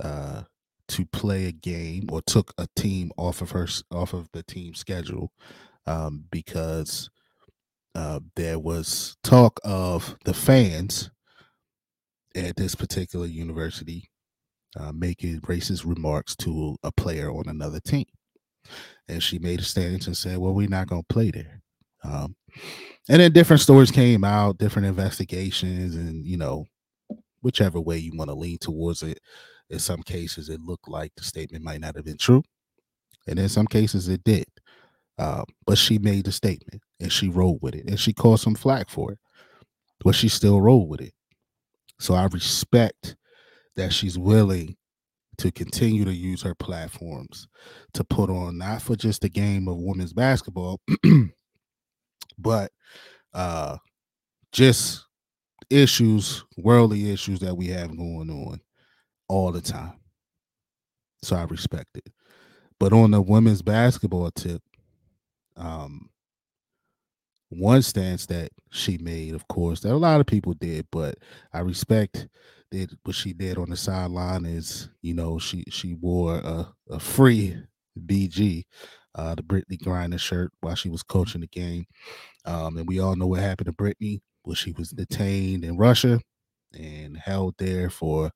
uh, 0.00 0.42
to 0.88 1.06
play 1.06 1.46
a 1.46 1.52
game 1.52 2.08
or 2.12 2.22
took 2.22 2.52
a 2.58 2.68
team 2.76 3.12
off 3.18 3.42
of 3.42 3.52
her 3.52 3.68
off 3.92 4.14
of 4.14 4.28
the 4.32 4.42
team 4.44 4.74
schedule 4.74 5.32
um, 5.86 6.26
because 6.30 7.10
uh, 7.94 8.20
there 8.36 8.58
was 8.58 9.16
talk 9.24 9.60
of 9.64 10.16
the 10.24 10.34
fans 10.34 11.10
at 12.34 12.56
this 12.56 12.74
particular 12.74 13.26
university 13.26 14.10
uh, 14.76 14.92
making 14.92 15.40
racist 15.42 15.86
remarks 15.86 16.36
to 16.36 16.76
a 16.84 16.92
player 16.92 17.30
on 17.30 17.44
another 17.48 17.80
team. 17.80 18.06
And 19.08 19.22
she 19.22 19.38
made 19.38 19.60
a 19.60 19.64
stance 19.64 20.06
and 20.06 20.16
said, 20.16 20.38
Well, 20.38 20.54
we're 20.54 20.68
not 20.68 20.88
going 20.88 21.02
to 21.02 21.14
play 21.14 21.30
there. 21.30 21.62
Um, 22.04 22.34
and 23.08 23.20
then 23.20 23.32
different 23.32 23.60
stories 23.60 23.90
came 23.90 24.24
out, 24.24 24.58
different 24.58 24.86
investigations, 24.86 25.96
and 25.96 26.24
you 26.24 26.36
know, 26.36 26.66
whichever 27.42 27.80
way 27.80 27.98
you 27.98 28.12
want 28.14 28.30
to 28.30 28.36
lean 28.36 28.58
towards 28.58 29.02
it. 29.02 29.18
In 29.70 29.78
some 29.78 30.02
cases, 30.02 30.48
it 30.48 30.60
looked 30.60 30.88
like 30.88 31.12
the 31.16 31.24
statement 31.24 31.64
might 31.64 31.80
not 31.80 31.96
have 31.96 32.04
been 32.04 32.18
true. 32.18 32.42
And 33.26 33.38
in 33.38 33.48
some 33.48 33.66
cases, 33.66 34.08
it 34.08 34.22
did. 34.24 34.46
Um, 35.18 35.44
but 35.66 35.78
she 35.78 35.98
made 35.98 36.24
the 36.24 36.32
statement 36.32 36.82
and 37.00 37.12
she 37.12 37.28
rolled 37.28 37.60
with 37.62 37.74
it 37.74 37.86
and 37.86 38.00
she 38.00 38.12
caught 38.12 38.40
some 38.40 38.54
flack 38.54 38.88
for 38.88 39.12
it, 39.12 39.18
but 40.02 40.14
she 40.14 40.28
still 40.28 40.60
rolled 40.60 40.88
with 40.88 41.00
it. 41.00 41.12
So 42.00 42.14
I 42.14 42.24
respect 42.24 43.16
that 43.76 43.92
she's 43.92 44.18
willing 44.18 44.76
to 45.38 45.50
continue 45.52 46.04
to 46.04 46.14
use 46.14 46.42
her 46.42 46.54
platforms 46.54 47.48
to 47.94 48.04
put 48.04 48.30
on 48.30 48.58
not 48.58 48.82
for 48.82 48.96
just 48.96 49.22
the 49.22 49.28
game 49.28 49.68
of 49.68 49.78
women's 49.78 50.12
basketball, 50.12 50.80
but 52.38 52.70
uh, 53.34 53.76
just 54.52 55.06
issues, 55.70 56.44
worldly 56.58 57.12
issues 57.12 57.40
that 57.40 57.56
we 57.56 57.68
have 57.68 57.96
going 57.96 58.30
on 58.30 58.60
all 59.28 59.52
the 59.52 59.62
time. 59.62 59.94
So 61.22 61.36
I 61.36 61.44
respect 61.44 61.96
it. 61.96 62.12
But 62.80 62.92
on 62.92 63.12
the 63.12 63.22
women's 63.22 63.62
basketball 63.62 64.30
tip, 64.32 64.62
Um, 65.56 66.10
one 67.50 67.82
stance 67.82 68.26
that 68.26 68.50
she 68.70 68.96
made, 68.98 69.34
of 69.34 69.46
course, 69.48 69.80
that 69.80 69.92
a 69.92 69.96
lot 69.96 70.20
of 70.20 70.26
people 70.26 70.54
did, 70.54 70.86
but 70.90 71.16
I 71.52 71.60
respect 71.60 72.28
that 72.72 72.90
what 73.04 73.16
she 73.16 73.34
did 73.34 73.58
on 73.58 73.70
the 73.70 73.76
sideline 73.76 74.46
is, 74.46 74.90
you 75.02 75.14
know, 75.14 75.38
she 75.38 75.64
she 75.70 75.94
wore 75.94 76.36
a, 76.38 76.74
a 76.90 77.00
free 77.00 77.56
BG, 77.98 78.64
uh, 79.16 79.34
the 79.36 79.42
Brittney 79.44 79.78
Griner 79.78 80.20
shirt 80.20 80.52
while 80.60 80.76
she 80.76 80.90
was 80.90 81.04
coaching 81.04 81.42
the 81.42 81.48
game. 81.48 81.86
Um, 82.44 82.78
and 82.78 82.88
we 82.88 83.00
all 83.00 83.16
know 83.16 83.26
what 83.28 83.40
happened 83.40 83.66
to 83.66 83.72
Brittney. 83.72 84.20
Well, 84.44 84.56
she 84.56 84.72
was 84.72 84.90
detained 84.90 85.64
in 85.64 85.76
Russia 85.78 86.20
and 86.74 87.16
held 87.16 87.56
there 87.58 87.90
for 87.90 88.30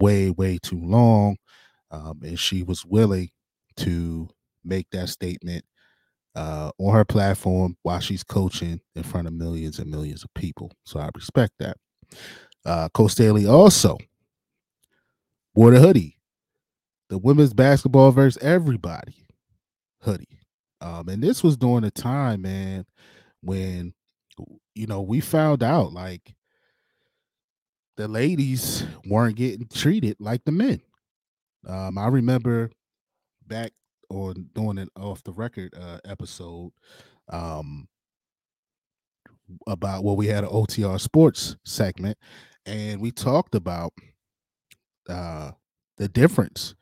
way, 0.00 0.30
way 0.30 0.58
too 0.62 0.80
long. 0.80 1.36
Um, 1.90 2.20
and 2.24 2.38
she 2.38 2.62
was 2.62 2.84
willing 2.86 3.30
to 3.78 4.28
make 4.64 4.88
that 4.92 5.08
statement 5.10 5.64
uh, 6.34 6.70
on 6.78 6.94
her 6.94 7.04
platform 7.04 7.76
while 7.82 8.00
she's 8.00 8.24
coaching 8.24 8.80
in 8.94 9.02
front 9.02 9.26
of 9.28 9.34
millions 9.34 9.78
and 9.78 9.90
millions 9.90 10.24
of 10.24 10.32
people. 10.34 10.72
So 10.84 11.00
I 11.00 11.10
respect 11.14 11.54
that. 11.60 11.76
Uh, 12.64 12.88
Coach 12.90 13.12
Staley 13.12 13.46
also 13.46 13.98
wore 15.54 15.70
the 15.70 15.80
hoodie, 15.80 16.18
the 17.08 17.18
women's 17.18 17.54
basketball 17.54 18.10
versus 18.12 18.42
everybody 18.42 19.26
hoodie. 20.00 20.40
Um, 20.80 21.08
and 21.08 21.22
this 21.22 21.42
was 21.42 21.56
during 21.56 21.84
a 21.84 21.90
time, 21.90 22.42
man, 22.42 22.84
when 23.40 23.94
you 24.74 24.86
know 24.86 25.02
we 25.02 25.20
found 25.20 25.62
out 25.62 25.92
like 25.92 26.34
the 27.96 28.08
ladies 28.08 28.84
weren't 29.06 29.36
getting 29.36 29.66
treated 29.68 30.16
like 30.18 30.44
the 30.44 30.52
men. 30.52 30.80
Um, 31.66 31.98
I 31.98 32.08
remember 32.08 32.70
back 33.46 33.72
on 34.08 34.48
doing 34.54 34.78
an 34.78 34.88
off 34.96 35.22
the 35.22 35.32
record 35.32 35.74
uh, 35.80 35.98
episode 36.04 36.72
um, 37.30 37.88
about 39.66 40.04
well, 40.04 40.16
we 40.16 40.26
had 40.26 40.44
an 40.44 40.50
OTR 40.50 41.00
sports 41.00 41.56
segment, 41.64 42.18
and 42.66 43.00
we 43.00 43.10
talked 43.10 43.54
about 43.54 43.92
uh, 45.08 45.52
the 45.98 46.08
difference. 46.08 46.74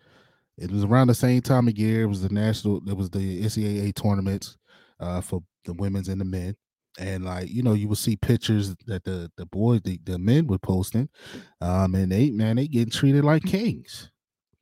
It 0.59 0.71
was 0.71 0.85
around 0.85 1.07
the 1.07 1.15
same 1.15 1.41
time 1.41 1.69
of 1.69 1.79
year. 1.79 2.03
It 2.03 2.07
was 2.07 2.23
the 2.23 2.29
national. 2.29 2.89
It 2.89 2.97
was 2.97 3.11
the 3.11 3.43
NCAA 3.43 3.95
tournaments 3.95 4.59
uh, 4.99 5.21
for 5.21 5.43
the 5.65 5.73
women's 5.73 6.09
and 6.09 6.21
the 6.21 6.25
men, 6.25 6.55
and 6.99 7.25
like 7.25 7.49
you 7.49 7.63
know, 7.63 7.73
you 7.73 7.89
would 7.89 7.99
see 7.99 8.17
pictures 8.17 8.75
that 8.87 9.05
the 9.05 9.31
the 9.37 9.47
boys, 9.47 9.81
the, 9.85 9.99
the 10.05 10.19
men 10.19 10.47
were 10.47 10.59
posting, 10.59 11.09
um, 11.61 11.95
and 11.95 12.13
they 12.13 12.31
man, 12.31 12.57
they 12.57 12.69
getting 12.69 12.91
treated 12.91 13.25
like 13.25 13.45
kings. 13.45 14.11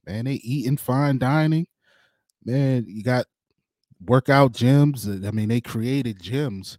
Man, 0.07 0.25
they 0.25 0.35
eating 0.35 0.77
fine 0.77 1.19
dining. 1.19 1.67
Man, 2.45 2.85
you 2.87 3.03
got 3.03 3.27
workout 4.07 4.53
gyms. 4.53 5.27
I 5.27 5.31
mean, 5.33 5.49
they 5.49 5.61
created 5.61 6.21
gyms 6.21 6.79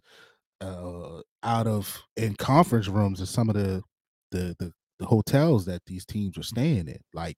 uh, 0.60 1.20
out 1.42 1.66
of 1.66 2.02
in 2.16 2.34
conference 2.36 2.88
rooms 2.88 3.20
of 3.20 3.28
some 3.28 3.48
of 3.48 3.54
the 3.54 3.82
the 4.30 4.54
the, 4.58 4.72
the 4.98 5.06
hotels 5.06 5.64
that 5.66 5.82
these 5.86 6.04
teams 6.04 6.36
are 6.38 6.42
staying 6.42 6.88
in, 6.88 6.98
like 7.12 7.36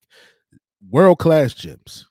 world 0.90 1.18
class 1.18 1.54
gyms, 1.54 2.04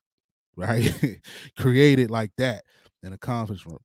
right? 0.55 1.19
created 1.57 2.11
like 2.11 2.31
that 2.37 2.63
in 3.03 3.13
a 3.13 3.17
conference 3.17 3.65
room, 3.65 3.79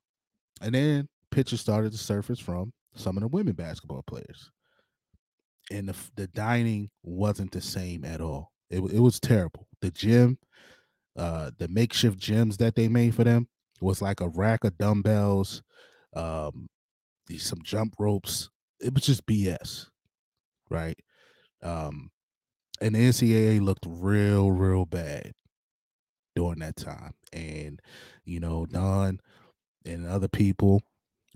and 0.61 0.75
then 0.75 1.09
pictures 1.31 1.61
started 1.61 1.93
to 1.93 1.99
surface 1.99 2.41
from 2.41 2.73
some 2.95 3.17
of 3.17 3.23
the 3.23 3.29
women 3.29 3.55
basketball 3.55 4.03
players, 4.07 4.51
and 5.71 5.89
the 5.89 5.97
the 6.17 6.27
dining 6.29 6.91
wasn't 7.03 7.51
the 7.53 7.61
same 7.61 8.05
at 8.05 8.21
all. 8.21 8.53
It 8.71 8.81
it 8.93 9.01
was 9.01 9.21
terrible. 9.21 9.67
The 9.81 9.91
gym, 9.91 10.39
uh, 11.17 11.51
the 11.59 11.69
makeshift 11.69 12.19
gyms 12.19 12.57
that 12.59 12.75
they 12.75 12.89
made 12.89 13.15
for 13.15 13.25
them 13.25 13.49
was 13.81 14.03
like 14.03 14.21
a 14.21 14.29
rack 14.29 14.65
of 14.65 14.77
dumbbells, 14.79 15.63
um, 16.15 16.69
some 17.37 17.61
jump 17.63 17.95
ropes. 17.99 18.51
It 18.81 18.95
was 18.95 19.05
just 19.05 19.27
BS, 19.27 19.87
right? 20.71 20.99
Um, 21.63 22.11
and 22.81 22.95
the 22.95 23.01
NCAA 23.01 23.61
looked 23.61 23.87
real, 23.89 24.51
real 24.51 24.85
bad 24.87 25.33
during 26.35 26.61
that 26.61 26.77
time. 26.77 27.15
And 27.33 27.81
you 28.25 28.41
know, 28.41 28.67
Dawn 28.67 29.21
and 29.85 30.07
other 30.07 30.29
people 30.29 30.83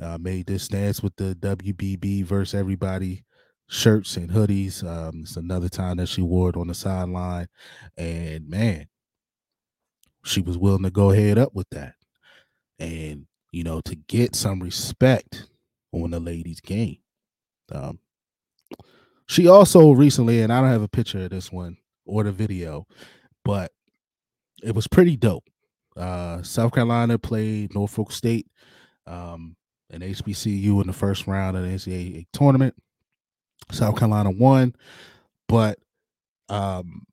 uh, 0.01 0.19
made 0.19 0.47
this 0.47 0.65
stance 0.65 1.03
with 1.03 1.17
the 1.17 1.35
WBB 1.37 2.25
versus 2.25 2.55
everybody 2.55 3.25
shirts 3.69 4.17
and 4.17 4.31
hoodies. 4.31 4.85
Um, 4.85 5.21
it's 5.23 5.37
another 5.37 5.69
time 5.69 5.99
that 5.99 6.09
she 6.09 6.23
wore 6.23 6.51
it 6.51 6.57
on 6.57 6.69
the 6.69 6.75
sideline, 6.75 7.49
and 7.97 8.49
man, 8.49 8.89
she 10.25 10.41
was 10.41 10.59
willing 10.59 10.83
to 10.83 10.91
go 10.91 11.11
ahead 11.11 11.39
up 11.39 11.55
with 11.55 11.69
that, 11.71 11.95
and 12.79 13.27
you 13.53 13.65
know, 13.65 13.81
to 13.83 13.97
get 13.97 14.35
some 14.37 14.61
respect 14.61 15.47
on 15.93 16.11
the 16.11 16.21
ladies' 16.21 16.61
game. 16.61 16.99
Um, 17.73 18.01
she 19.31 19.47
also 19.47 19.93
recently, 19.93 20.43
and 20.43 20.53
I 20.53 20.61
don't 20.61 20.73
have 20.73 20.83
a 20.83 20.89
picture 20.89 21.23
of 21.23 21.31
this 21.31 21.53
one 21.53 21.77
or 22.05 22.25
the 22.25 22.33
video, 22.33 22.89
but 23.45 23.71
it 24.61 24.75
was 24.75 24.89
pretty 24.89 25.17
dope. 25.17 25.45
Uh, 25.97 26.43
South 26.43 26.75
Carolina 26.75 27.17
played 27.17 27.73
Norfolk 27.73 28.11
State, 28.11 28.49
um, 29.07 29.55
and 29.89 30.03
HBCU 30.03 30.81
in 30.81 30.87
the 30.89 30.93
first 30.93 31.29
round 31.29 31.57
of 31.57 31.63
the 31.63 31.69
NCAA 31.69 32.27
tournament. 32.33 32.75
South 33.71 33.97
Carolina 33.97 34.33
won, 34.33 34.75
but 35.49 35.79
um, 36.49 37.07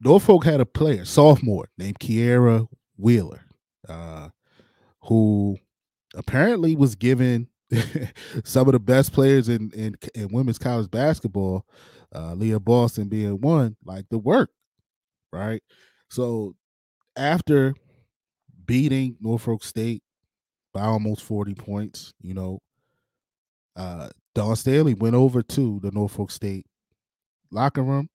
Norfolk 0.00 0.46
had 0.46 0.62
a 0.62 0.66
player, 0.66 1.04
sophomore 1.04 1.68
named 1.76 1.98
Kiera 1.98 2.66
Wheeler, 2.96 3.44
uh, 3.86 4.30
who 5.02 5.58
apparently 6.14 6.74
was 6.74 6.94
given 6.94 7.48
some 8.44 8.68
of 8.68 8.72
the 8.72 8.80
best 8.80 9.12
players 9.12 9.48
in, 9.48 9.70
in, 9.74 9.96
in 10.14 10.32
women's 10.32 10.58
college 10.58 10.90
basketball, 10.90 11.64
uh, 12.14 12.34
Aliyah 12.34 12.62
Boston 12.62 13.08
being 13.08 13.40
one, 13.40 13.76
like 13.84 14.06
the 14.10 14.18
work, 14.18 14.50
right? 15.32 15.62
So 16.08 16.54
after 17.16 17.74
beating 18.66 19.16
Norfolk 19.20 19.64
State 19.64 20.02
by 20.72 20.82
almost 20.82 21.22
40 21.22 21.54
points, 21.54 22.12
you 22.22 22.34
know, 22.34 22.60
uh, 23.76 24.08
Dawn 24.34 24.56
Staley 24.56 24.94
went 24.94 25.14
over 25.14 25.42
to 25.42 25.80
the 25.80 25.90
Norfolk 25.90 26.30
State 26.30 26.66
locker 27.50 27.82
room 27.82 28.08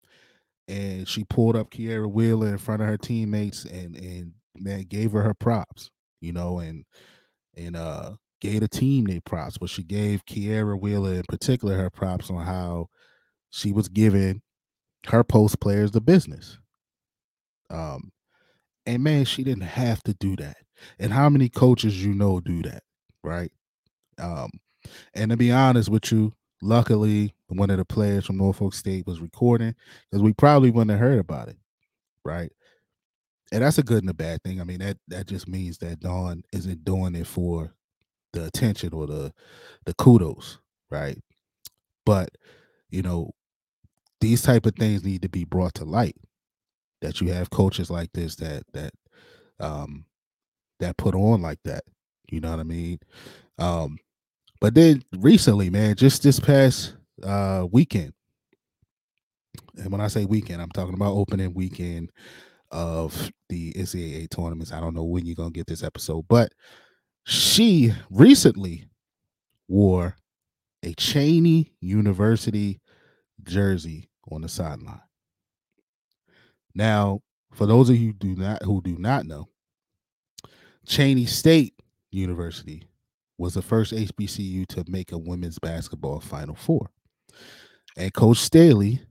and 0.68 1.08
she 1.08 1.24
pulled 1.26 1.56
up 1.56 1.70
Kiera 1.70 2.10
Wheeler 2.10 2.50
in 2.50 2.58
front 2.58 2.82
of 2.82 2.88
her 2.88 2.98
teammates 2.98 3.66
and 3.66 3.96
and 3.96 4.34
man 4.56 4.84
gave 4.84 5.12
her 5.12 5.22
her 5.22 5.34
props, 5.34 5.90
you 6.22 6.34
know, 6.34 6.60
and 6.60 6.86
and 7.56 7.76
uh 7.76 8.12
gave 8.46 8.62
the 8.62 8.68
team 8.68 9.06
their 9.06 9.22
props, 9.22 9.58
but 9.58 9.70
she 9.70 9.84
gave 9.84 10.26
Kiera 10.26 10.80
Wheeler 10.80 11.16
in 11.16 11.24
particular 11.28 11.76
her 11.78 11.90
props 11.90 12.30
on 12.30 12.46
how 12.46 12.90
she 13.52 13.72
was 13.72 13.88
giving 13.88 14.42
her 15.08 15.24
post 15.24 15.60
players 15.60 15.92
the 15.92 16.02
business. 16.02 16.60
Um 17.70 18.12
and 18.86 19.04
man, 19.04 19.26
she 19.26 19.44
didn't 19.44 19.64
have 19.64 20.04
to 20.04 20.14
do 20.14 20.36
that. 20.38 20.58
And 21.00 21.12
how 21.14 21.30
many 21.30 21.50
coaches 21.50 22.04
you 22.04 22.14
know 22.14 22.40
do 22.40 22.62
that, 22.64 22.84
right? 23.24 23.52
Um 24.20 24.50
and 25.14 25.32
to 25.32 25.38
be 25.38 25.52
honest 25.52 25.90
with 25.90 26.12
you, 26.12 26.34
luckily 26.62 27.34
one 27.48 27.70
of 27.70 27.78
the 27.78 27.86
players 27.86 28.26
from 28.26 28.38
Norfolk 28.38 28.74
State 28.74 29.06
was 29.08 29.22
recording 29.22 29.76
because 30.10 30.24
we 30.24 30.34
probably 30.34 30.72
wouldn't 30.72 30.92
have 30.92 31.00
heard 31.00 31.20
about 31.20 31.50
it, 31.50 31.58
right? 32.24 32.52
And 33.52 33.64
that's 33.64 33.78
a 33.78 33.84
good 33.84 34.04
and 34.04 34.10
a 34.10 34.14
bad 34.14 34.44
thing. 34.44 34.60
I 34.60 34.64
mean, 34.64 34.80
that 34.80 34.98
that 35.08 35.28
just 35.28 35.48
means 35.48 35.78
that 35.80 36.00
Dawn 36.00 36.44
isn't 36.52 36.84
doing 36.84 37.16
it 37.16 37.28
for 37.28 37.74
the 38.36 38.46
attention 38.46 38.94
or 38.94 39.08
the 39.08 39.34
the 39.86 39.94
kudos, 39.96 40.60
right? 40.92 41.18
But 42.06 42.30
you 42.90 43.02
know, 43.02 43.32
these 44.22 44.42
type 44.42 44.66
of 44.66 44.76
things 44.76 45.04
need 45.04 45.22
to 45.24 45.30
be 45.30 45.44
brought 45.44 45.74
to 45.76 45.86
light. 45.86 46.16
That 47.02 47.22
you 47.22 47.32
have 47.34 47.50
coaches 47.50 47.90
like 47.90 48.12
this 48.14 48.36
that 48.38 48.64
that 48.74 48.94
um 49.60 50.06
that 50.80 50.98
put 50.98 51.16
on 51.16 51.42
like 51.42 51.60
that. 51.66 51.84
You 52.30 52.42
know 52.42 52.52
what 52.52 52.60
I 52.60 52.64
mean? 52.64 53.00
Um, 53.58 53.98
but 54.60 54.76
then 54.76 55.04
recently, 55.18 55.70
man, 55.70 55.96
just 55.96 56.24
this 56.24 56.40
past 56.40 56.96
uh 57.24 57.66
weekend, 57.72 58.14
and 59.78 59.92
when 59.92 60.02
I 60.02 60.08
say 60.08 60.26
weekend, 60.26 60.62
I'm 60.62 60.72
talking 60.72 60.94
about 60.94 61.14
opening 61.14 61.54
weekend 61.54 62.12
of 62.72 63.32
the 63.50 63.74
NCAA 63.74 64.30
tournaments. 64.30 64.74
I 64.74 64.80
don't 64.80 64.96
know 64.96 65.04
when 65.04 65.26
you're 65.26 65.36
gonna 65.36 65.52
get 65.52 65.68
this 65.68 65.84
episode, 65.84 66.26
but 66.28 66.52
she 67.26 67.92
recently 68.10 68.88
wore 69.68 70.16
a 70.84 70.94
Cheyney 70.94 71.72
University 71.82 72.80
jersey 73.44 74.10
on 74.32 74.42
the 74.42 74.50
sideline. 74.50 75.02
Now, 76.76 77.22
for 77.54 77.66
those 77.66 77.90
of 77.90 77.98
you 77.98 78.14
do 78.14 78.36
not 78.36 78.62
who 78.64 78.82
do 78.82 78.98
not 78.98 79.26
know, 79.26 79.48
Cheyney 80.88 81.28
State 81.28 81.74
University 82.12 82.84
was 83.38 83.56
the 83.56 83.62
first 83.62 83.92
HBCU 83.92 84.68
to 84.68 84.84
make 84.88 85.12
a 85.12 85.18
women's 85.18 85.58
basketball 85.60 86.20
Final 86.20 86.56
Four. 86.56 86.90
And 87.98 88.14
Coach 88.14 88.38
Staley 88.38 89.02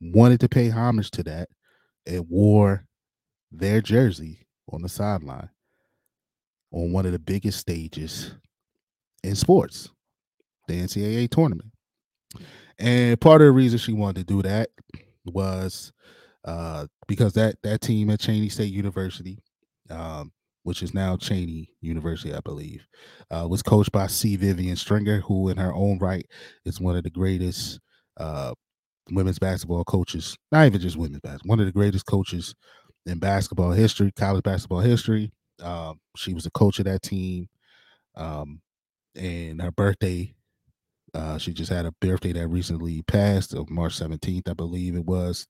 wanted 0.00 0.40
to 0.40 0.48
pay 0.48 0.68
homage 0.68 1.10
to 1.12 1.22
that 1.24 1.48
and 2.06 2.28
wore 2.28 2.84
their 3.50 3.80
jersey 3.80 4.46
on 4.72 4.82
the 4.82 4.88
sideline. 4.88 5.50
On 6.72 6.92
one 6.92 7.06
of 7.06 7.12
the 7.12 7.18
biggest 7.18 7.58
stages 7.60 8.32
in 9.24 9.36
sports, 9.36 9.90
the 10.68 10.80
NCAA 10.80 11.28
tournament. 11.28 11.70
And 12.78 13.20
part 13.20 13.40
of 13.40 13.46
the 13.46 13.52
reason 13.52 13.78
she 13.78 13.92
wanted 13.92 14.26
to 14.26 14.34
do 14.34 14.42
that 14.42 14.70
was 15.24 15.92
uh, 16.44 16.86
because 17.08 17.34
that 17.34 17.56
that 17.62 17.80
team 17.80 18.10
at 18.10 18.20
Cheyney 18.20 18.50
State 18.50 18.72
University, 18.72 19.38
um, 19.90 20.32
which 20.64 20.82
is 20.82 20.94
now 20.94 21.16
Cheyney 21.16 21.68
University, 21.80 22.34
I 22.34 22.40
believe, 22.40 22.86
uh, 23.30 23.46
was 23.48 23.62
coached 23.62 23.92
by 23.92 24.08
C. 24.08 24.36
Vivian 24.36 24.76
Stringer, 24.76 25.20
who 25.20 25.48
in 25.48 25.56
her 25.58 25.74
own 25.74 25.98
right 25.98 26.26
is 26.64 26.80
one 26.80 26.96
of 26.96 27.04
the 27.04 27.10
greatest 27.10 27.80
uh, 28.18 28.54
women's 29.10 29.38
basketball 29.38 29.84
coaches, 29.84 30.36
not 30.52 30.66
even 30.66 30.80
just 30.80 30.96
women's 30.96 31.20
basketball, 31.20 31.50
one 31.50 31.60
of 31.60 31.66
the 31.66 31.72
greatest 31.72 32.06
coaches 32.06 32.54
in 33.06 33.18
basketball 33.18 33.72
history, 33.72 34.12
college 34.12 34.44
basketball 34.44 34.80
history. 34.80 35.32
Um, 35.62 36.00
she 36.16 36.34
was 36.34 36.46
a 36.46 36.50
coach 36.50 36.78
of 36.78 36.84
that 36.86 37.02
team. 37.02 37.48
Um, 38.16 38.60
and 39.16 39.60
her 39.62 39.72
birthday, 39.72 40.34
uh, 41.14 41.38
she 41.38 41.52
just 41.52 41.70
had 41.72 41.86
a 41.86 41.92
birthday 42.00 42.32
that 42.32 42.48
recently 42.48 43.02
passed 43.02 43.54
of 43.54 43.70
March 43.70 43.96
17th, 43.96 44.48
I 44.48 44.54
believe 44.54 44.96
it 44.96 45.04
was. 45.06 45.46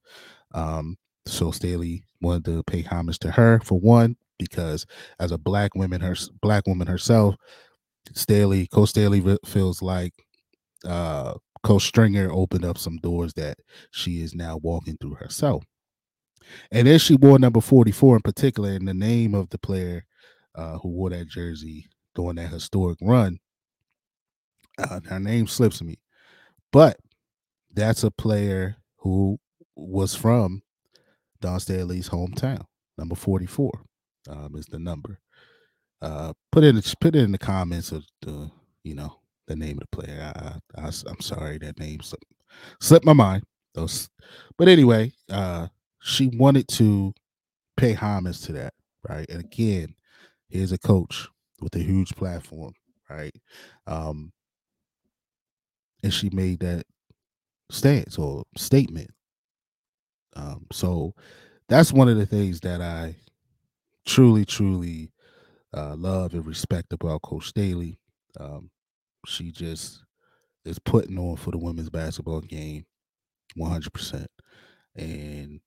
Um, 0.54 0.96
so 1.26 1.50
Staley 1.52 2.04
wanted 2.20 2.46
to 2.46 2.62
pay 2.64 2.82
homage 2.82 3.18
to 3.20 3.30
her 3.32 3.60
for 3.64 3.78
one, 3.80 4.16
because 4.38 4.86
as 5.20 5.32
a 5.32 5.38
black 5.38 5.74
woman, 5.74 6.00
her 6.00 6.16
black 6.42 6.66
woman 6.66 6.88
herself, 6.88 7.36
Staley, 8.14 8.66
Coach 8.68 8.90
Staley 8.90 9.22
feels 9.46 9.82
like 9.82 10.12
uh, 10.86 11.34
Coach 11.62 11.84
Stringer 11.86 12.30
opened 12.32 12.64
up 12.64 12.78
some 12.78 12.98
doors 12.98 13.34
that 13.34 13.58
she 13.90 14.22
is 14.22 14.34
now 14.34 14.58
walking 14.62 14.96
through 15.00 15.14
herself. 15.14 15.64
And 16.70 16.86
then 16.86 16.98
she 16.98 17.14
wore 17.14 17.38
number 17.38 17.60
44 17.60 18.16
in 18.16 18.22
particular, 18.22 18.70
and 18.70 18.86
the 18.86 18.94
name 18.94 19.34
of 19.34 19.50
the 19.50 19.58
player 19.58 20.04
uh, 20.54 20.78
who 20.78 20.88
wore 20.88 21.10
that 21.10 21.28
jersey 21.28 21.88
during 22.14 22.36
that 22.36 22.48
historic 22.48 22.98
run, 23.00 23.38
uh, 24.78 25.00
her 25.08 25.20
name 25.20 25.46
slips 25.46 25.82
me. 25.82 25.98
But 26.72 26.98
that's 27.74 28.04
a 28.04 28.10
player 28.10 28.76
who 28.98 29.38
was 29.76 30.14
from 30.14 30.62
Dawn 31.40 31.60
Staley's 31.60 32.08
hometown. 32.08 32.64
Number 32.98 33.14
44 33.14 33.72
um, 34.28 34.54
is 34.56 34.66
the 34.66 34.78
number. 34.78 35.18
Uh, 36.00 36.32
put 36.50 36.64
in 36.64 36.80
put 37.00 37.14
it 37.14 37.22
in 37.22 37.32
the 37.32 37.38
comments 37.38 37.92
of 37.92 38.04
the 38.22 38.50
you 38.82 38.94
know 38.94 39.20
the 39.46 39.56
name 39.56 39.78
of 39.78 39.88
the 39.90 40.02
player. 40.02 40.32
I, 40.34 40.80
I, 40.80 40.86
am 40.86 41.20
sorry 41.20 41.58
that 41.58 41.78
name 41.78 42.00
slipped, 42.00 42.24
slipped 42.80 43.06
my 43.06 43.12
mind. 43.12 43.44
Those, 43.74 44.10
but 44.58 44.68
anyway, 44.68 45.12
uh, 45.30 45.68
she 46.02 46.28
wanted 46.28 46.68
to 46.68 47.14
pay 47.76 47.94
homage 47.94 48.42
to 48.42 48.52
that, 48.54 48.74
right? 49.08 49.28
And 49.30 49.40
again, 49.44 49.94
here's 50.48 50.72
a 50.72 50.78
coach 50.78 51.28
with 51.60 51.74
a 51.76 51.80
huge 51.80 52.14
platform, 52.16 52.74
right? 53.10 53.34
Um, 53.86 54.32
and 56.02 56.12
she 56.12 56.30
made 56.30 56.60
that 56.60 56.84
stance 57.70 58.18
or 58.18 58.44
statement. 58.56 59.10
Um, 60.34 60.66
so 60.72 61.14
that's 61.68 61.92
one 61.92 62.08
of 62.08 62.16
the 62.16 62.26
things 62.26 62.60
that 62.60 62.80
I 62.80 63.16
truly, 64.06 64.44
truly 64.44 65.12
uh, 65.74 65.96
love 65.96 66.34
and 66.34 66.46
respect 66.46 66.92
about 66.92 67.22
Coach 67.22 67.48
Staley. 67.48 67.98
Um, 68.40 68.70
she 69.26 69.52
just 69.52 70.02
is 70.64 70.78
putting 70.78 71.18
on 71.18 71.36
for 71.36 71.50
the 71.52 71.58
women's 71.58 71.90
basketball 71.90 72.40
game 72.42 72.86
100%. 73.58 74.26
And 74.96 75.60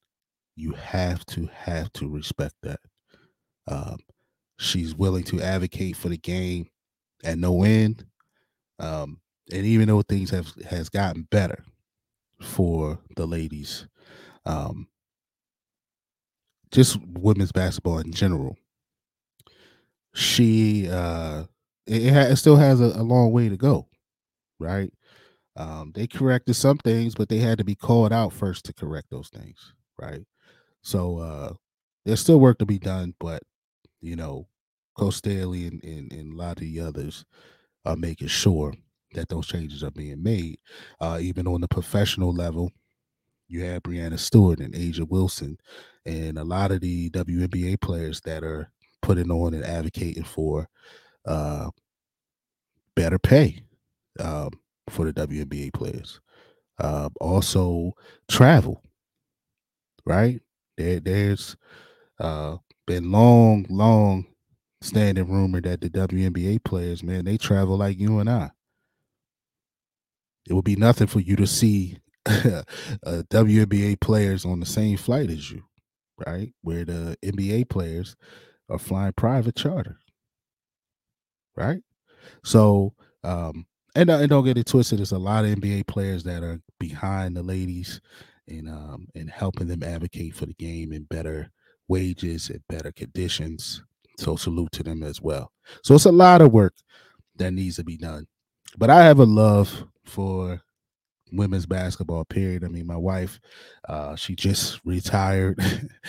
you 0.55 0.71
have 0.73 1.25
to 1.27 1.49
have 1.53 1.91
to 1.93 2.07
respect 2.07 2.55
that. 2.63 2.79
Um, 3.67 3.97
she's 4.57 4.95
willing 4.95 5.23
to 5.25 5.41
advocate 5.41 5.97
for 5.97 6.09
the 6.09 6.17
game 6.17 6.69
at 7.23 7.37
no 7.37 7.63
end. 7.63 8.05
Um, 8.79 9.19
and 9.51 9.65
even 9.65 9.87
though 9.87 10.01
things 10.01 10.29
have 10.31 10.51
has 10.69 10.89
gotten 10.89 11.27
better 11.29 11.63
for 12.41 12.99
the 13.15 13.25
ladies, 13.25 13.87
um, 14.45 14.87
just 16.71 16.97
women's 17.05 17.51
basketball 17.51 17.99
in 17.99 18.11
general, 18.11 18.57
she 20.13 20.89
uh, 20.89 21.43
it, 21.85 22.13
ha- 22.13 22.31
it 22.31 22.35
still 22.37 22.57
has 22.57 22.81
a, 22.81 22.85
a, 22.85 23.03
long 23.03 23.31
way 23.31 23.49
to 23.49 23.57
go, 23.57 23.87
right? 24.59 24.91
Um, 25.55 25.91
they 25.93 26.07
corrected 26.07 26.55
some 26.55 26.77
things, 26.77 27.15
but 27.15 27.29
they 27.29 27.37
had 27.37 27.59
to 27.59 27.63
be 27.63 27.75
called 27.75 28.11
out 28.11 28.33
first 28.33 28.65
to 28.65 28.73
correct 28.73 29.09
those 29.09 29.29
things, 29.29 29.73
right? 30.01 30.23
So 30.85 31.19
uh, 31.19 31.53
there's 32.05 32.21
still 32.21 32.39
work 32.39 32.59
to 32.59 32.67
be 32.67 32.79
done, 32.79 33.15
but 33.19 33.43
you 34.01 34.15
know, 34.15 34.47
Coach 34.97 35.15
Staley 35.15 35.67
and, 35.67 35.83
and, 35.83 36.13
and 36.13 36.33
a 36.33 36.37
lot 36.37 36.57
of 36.57 36.61
the 36.61 36.79
others 36.81 37.25
are 37.85 37.97
making 37.97 38.27
sure 38.29 38.73
that 39.13 39.29
those 39.29 39.47
changes 39.47 39.83
are 39.83 39.91
being 39.91 40.23
made. 40.23 40.59
Uh, 41.01 41.19
even 41.21 41.47
on 41.47 41.61
the 41.61 41.67
professional 41.69 42.33
level, 42.33 42.71
you 43.47 43.63
have 43.63 43.83
Breanna 43.83 44.19
Stewart 44.19 44.59
and 44.59 44.73
A'ja 44.75 45.07
Wilson, 45.07 45.57
and 46.05 46.37
a 46.37 46.43
lot 46.43 46.71
of 46.71 46.81
the 46.81 47.09
WNBA 47.11 47.81
players 47.81 48.21
that 48.21 48.43
are 48.43 48.71
putting 49.01 49.31
on 49.31 49.53
and 49.53 49.65
advocating 49.65 50.23
for 50.23 50.67
uh, 51.27 51.69
better 52.95 53.19
pay 53.19 53.61
um, 54.19 54.49
for 54.89 55.05
the 55.05 55.13
WNBA 55.13 55.73
players. 55.73 56.19
Uh, 56.79 57.09
also, 57.21 57.93
travel, 58.29 58.83
right? 60.05 60.41
There, 60.77 60.99
there's 60.99 61.55
uh, 62.19 62.57
been 62.87 63.11
long, 63.11 63.65
long 63.69 64.25
standing 64.81 65.27
rumor 65.27 65.61
that 65.61 65.81
the 65.81 65.89
WNBA 65.89 66.63
players, 66.63 67.03
man, 67.03 67.25
they 67.25 67.37
travel 67.37 67.77
like 67.77 67.99
you 67.99 68.19
and 68.19 68.29
I. 68.29 68.51
It 70.47 70.53
would 70.53 70.65
be 70.65 70.75
nothing 70.75 71.07
for 71.07 71.19
you 71.19 71.35
to 71.37 71.47
see 71.47 71.97
uh, 72.25 72.63
WNBA 73.05 73.99
players 73.99 74.45
on 74.45 74.59
the 74.59 74.65
same 74.65 74.97
flight 74.97 75.29
as 75.29 75.51
you, 75.51 75.63
right? 76.25 76.53
Where 76.61 76.85
the 76.85 77.17
NBA 77.23 77.69
players 77.69 78.15
are 78.69 78.79
flying 78.79 79.13
private 79.13 79.55
charter, 79.55 79.97
right? 81.55 81.81
So, 82.43 82.93
um, 83.23 83.65
and, 83.95 84.09
uh, 84.09 84.17
and 84.17 84.29
don't 84.29 84.45
get 84.45 84.57
it 84.57 84.67
twisted. 84.67 84.99
There's 84.99 85.11
a 85.11 85.17
lot 85.17 85.45
of 85.45 85.51
NBA 85.51 85.87
players 85.87 86.23
that 86.23 86.43
are 86.43 86.61
behind 86.79 87.35
the 87.35 87.43
ladies 87.43 88.01
and 88.47 88.69
um, 88.69 89.07
and 89.15 89.29
helping 89.29 89.67
them 89.67 89.83
advocate 89.83 90.35
for 90.35 90.45
the 90.45 90.53
game 90.53 90.91
and 90.91 91.09
better 91.09 91.51
wages 91.87 92.49
and 92.49 92.61
better 92.67 92.91
conditions. 92.91 93.83
So 94.17 94.35
salute 94.35 94.71
to 94.73 94.83
them 94.83 95.03
as 95.03 95.21
well. 95.21 95.51
So 95.83 95.95
it's 95.95 96.05
a 96.05 96.11
lot 96.11 96.41
of 96.41 96.53
work 96.53 96.73
that 97.35 97.51
needs 97.51 97.75
to 97.77 97.83
be 97.83 97.97
done. 97.97 98.27
But 98.77 98.89
I 98.89 99.03
have 99.03 99.19
a 99.19 99.25
love 99.25 99.85
for 100.05 100.61
women's 101.31 101.65
basketball 101.65 102.23
period 102.25 102.63
i 102.63 102.67
mean 102.67 102.85
my 102.85 102.95
wife 102.95 103.39
uh, 103.89 104.15
she 104.15 104.35
just 104.35 104.79
retired 104.85 105.59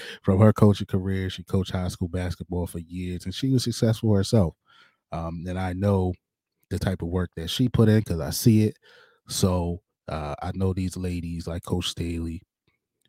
from 0.23 0.39
her 0.39 0.53
coaching 0.53 0.87
career 0.87 1.31
she 1.31 1.43
coached 1.43 1.73
high 1.73 1.89
school 1.89 2.09
basketball 2.09 2.67
for 2.67 2.79
years 2.81 3.25
and 3.25 3.35
she 3.35 3.51
was 3.51 3.65
successful 3.65 4.15
herself 4.15 4.55
um, 5.13 5.45
and 5.49 5.59
i 5.59 5.73
know 5.73 6.13
the 6.71 6.79
type 6.79 7.03
of 7.03 7.09
work 7.09 7.31
that 7.37 7.49
she 7.49 7.69
put 7.69 7.89
in 7.89 7.99
because 8.01 8.21
i 8.21 8.31
see 8.31 8.65
it 8.65 8.77
so 9.29 9.81
uh, 10.09 10.35
I 10.43 10.53
know 10.55 10.73
these 10.73 10.97
ladies 10.97 11.47
like 11.47 11.65
Coach 11.65 11.89
Staley, 11.89 12.43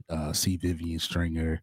uh, 0.10 0.34
C. 0.34 0.58
Vivian 0.58 1.00
Stringer, 1.00 1.62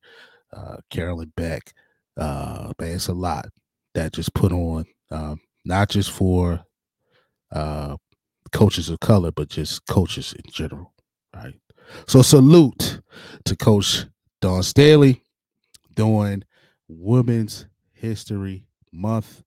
uh, 0.53 0.77
Carolyn 0.91 1.33
Peck. 1.37 1.73
Uh, 2.17 2.73
it's 2.79 3.09
a 3.09 3.15
lot 3.15 3.47
that 3.95 4.13
just 4.13 4.35
put 4.35 4.53
on, 4.53 4.85
um, 5.11 5.41
not 5.65 5.89
just 5.89 6.11
for 6.11 6.63
uh, 7.53 7.97
coaches 8.53 8.89
of 8.89 9.01
color, 9.01 9.33
but 9.33 9.49
just 9.49 9.85
coaches 9.87 10.33
in 10.33 10.51
general. 10.53 10.93
Right. 11.35 11.55
So 12.07 12.23
salute 12.23 13.01
to 13.45 13.57
Coach 13.57 14.07
Dawn 14.41 14.63
Staley 14.63 15.23
doing 15.95 16.45
Women's 16.89 17.67
History 17.93 18.67
Month 18.93 19.43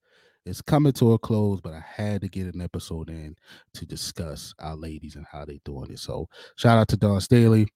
it's 0.48 0.62
coming 0.62 0.94
to 0.94 1.14
a 1.14 1.20
close, 1.20 1.60
but 1.60 1.74
I 1.74 1.84
had 1.86 2.22
to 2.22 2.30
get 2.30 2.54
an 2.54 2.62
episode 2.62 3.10
in 3.10 3.36
to 3.74 3.86
discuss 3.86 4.54
our 4.60 4.76
ladies 4.76 5.16
and 5.16 5.26
how 5.30 5.44
they're 5.44 5.58
doing 5.66 5.92
it. 5.92 6.00
So 6.00 6.30
shout 6.56 6.78
out 6.78 6.88
to 6.90 6.98
Dawn 6.98 7.20
Staley. 7.20 7.68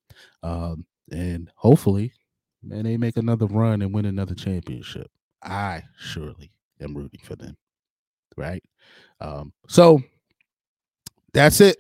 Um, 0.41 0.85
and 1.11 1.51
hopefully, 1.55 2.13
man, 2.63 2.83
they 2.83 2.95
make 2.95 3.17
another 3.17 3.45
run 3.45 3.81
and 3.81 3.93
win 3.93 4.05
another 4.05 4.35
championship. 4.35 5.11
I 5.43 5.83
surely 5.99 6.51
am 6.79 6.95
rooting 6.95 7.19
for 7.23 7.35
them. 7.35 7.57
Right. 8.37 8.63
Um, 9.19 9.51
so 9.67 10.01
that's 11.33 11.59
it. 11.59 11.77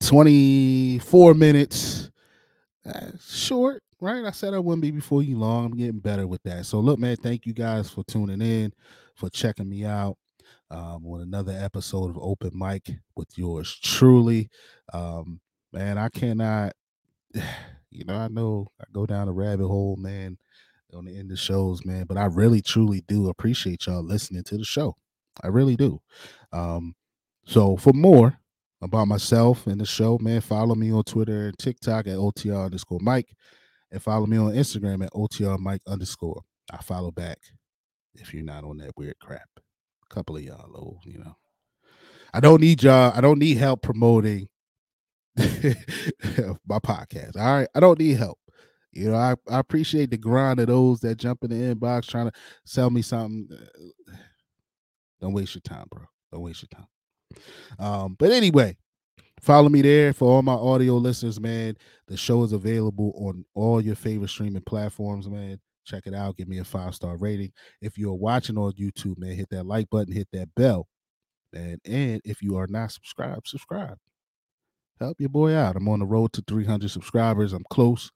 24 0.00 1.34
minutes. 1.34 2.10
Uh, 2.86 3.10
short, 3.22 3.82
right? 4.00 4.24
I 4.24 4.30
said 4.30 4.54
I 4.54 4.58
wouldn't 4.58 4.80
be 4.80 4.90
before 4.90 5.22
you 5.22 5.36
long. 5.36 5.66
I'm 5.66 5.76
getting 5.76 5.98
better 5.98 6.26
with 6.26 6.42
that. 6.44 6.64
So 6.64 6.80
look, 6.80 6.98
man, 6.98 7.16
thank 7.16 7.44
you 7.44 7.52
guys 7.52 7.90
for 7.90 8.02
tuning 8.04 8.40
in 8.40 8.72
for 9.18 9.28
checking 9.28 9.68
me 9.68 9.84
out 9.84 10.16
um, 10.70 11.04
on 11.04 11.20
another 11.20 11.52
episode 11.52 12.08
of 12.08 12.18
Open 12.18 12.52
Mic 12.54 12.88
with 13.16 13.36
yours 13.36 13.78
truly. 13.82 14.48
Um, 14.92 15.40
man, 15.72 15.98
I 15.98 16.08
cannot, 16.08 16.72
you 17.90 18.04
know, 18.04 18.14
I 18.14 18.28
know 18.28 18.68
I 18.80 18.84
go 18.92 19.06
down 19.06 19.28
a 19.28 19.32
rabbit 19.32 19.66
hole, 19.66 19.96
man. 19.96 20.38
on 20.94 21.04
the 21.04 21.18
end 21.18 21.32
of 21.32 21.38
shows, 21.38 21.84
man. 21.84 22.04
But 22.04 22.16
I 22.16 22.26
really 22.26 22.62
truly 22.62 23.02
do 23.08 23.28
appreciate 23.28 23.86
y'all 23.86 24.04
listening 24.04 24.44
to 24.44 24.56
the 24.56 24.64
show. 24.64 24.94
I 25.42 25.48
really 25.48 25.76
do. 25.76 26.00
Um, 26.52 26.94
so 27.44 27.76
for 27.76 27.92
more 27.92 28.38
about 28.80 29.08
myself 29.08 29.66
and 29.66 29.80
the 29.80 29.86
show, 29.86 30.18
man, 30.20 30.40
follow 30.40 30.76
me 30.76 30.92
on 30.92 31.02
Twitter 31.02 31.48
and 31.48 31.58
TikTok 31.58 32.06
at 32.06 32.16
OTR 32.16 32.66
underscore 32.66 33.00
Mike. 33.02 33.34
And 33.90 34.02
follow 34.02 34.26
me 34.26 34.36
on 34.36 34.52
Instagram 34.52 35.04
at 35.04 35.12
OTR 35.12 35.58
Mike 35.58 35.80
underscore. 35.88 36.42
I 36.70 36.76
follow 36.82 37.10
back 37.10 37.38
if 38.14 38.34
you're 38.34 38.42
not 38.42 38.64
on 38.64 38.78
that 38.78 38.96
weird 38.96 39.18
crap. 39.20 39.48
A 39.56 40.14
couple 40.14 40.36
of 40.36 40.42
y'all, 40.42 40.70
oh, 40.76 41.00
you 41.04 41.18
know. 41.18 41.36
I 42.32 42.40
don't 42.40 42.60
need 42.60 42.82
y'all. 42.82 43.12
I 43.14 43.20
don't 43.20 43.38
need 43.38 43.56
help 43.56 43.82
promoting 43.82 44.48
my 45.36 46.78
podcast. 46.78 47.36
All 47.36 47.56
right. 47.56 47.68
I 47.74 47.80
don't 47.80 47.98
need 47.98 48.16
help. 48.16 48.38
You 48.92 49.10
know, 49.10 49.16
I, 49.16 49.34
I 49.48 49.58
appreciate 49.60 50.10
the 50.10 50.16
grind 50.16 50.60
of 50.60 50.66
those 50.66 51.00
that 51.00 51.16
jump 51.16 51.44
in 51.44 51.50
the 51.50 51.74
inbox 51.74 52.06
trying 52.06 52.26
to 52.26 52.32
sell 52.64 52.90
me 52.90 53.02
something. 53.02 53.48
Don't 55.20 55.32
waste 55.32 55.54
your 55.54 55.62
time, 55.62 55.86
bro. 55.90 56.04
Don't 56.32 56.42
waste 56.42 56.62
your 56.62 56.80
time. 56.80 56.88
Um, 57.78 58.16
but 58.18 58.30
anyway, 58.30 58.76
follow 59.40 59.68
me 59.68 59.82
there 59.82 60.12
for 60.12 60.30
all 60.30 60.42
my 60.42 60.54
audio 60.54 60.96
listeners, 60.96 61.40
man. 61.40 61.76
The 62.06 62.16
show 62.16 62.42
is 62.44 62.52
available 62.52 63.12
on 63.16 63.44
all 63.54 63.80
your 63.80 63.96
favorite 63.96 64.30
streaming 64.30 64.62
platforms, 64.62 65.28
man. 65.28 65.60
Check 65.88 66.06
it 66.06 66.14
out. 66.14 66.36
Give 66.36 66.48
me 66.48 66.58
a 66.58 66.64
five 66.64 66.94
star 66.94 67.16
rating. 67.16 67.52
If 67.80 67.96
you're 67.96 68.14
watching 68.14 68.58
on 68.58 68.72
YouTube, 68.72 69.18
man, 69.18 69.32
hit 69.32 69.48
that 69.50 69.64
like 69.64 69.88
button, 69.90 70.12
hit 70.12 70.28
that 70.32 70.54
bell, 70.54 70.86
man. 71.52 71.78
And 71.84 72.20
if 72.24 72.42
you 72.42 72.56
are 72.56 72.66
not 72.68 72.92
subscribed, 72.92 73.48
subscribe. 73.48 73.96
Help 75.00 75.18
your 75.18 75.30
boy 75.30 75.54
out. 75.54 75.76
I'm 75.76 75.88
on 75.88 76.00
the 76.00 76.06
road 76.06 76.32
to 76.34 76.44
300 76.46 76.90
subscribers. 76.90 77.52
I'm 77.52 77.64
close. 77.70 78.10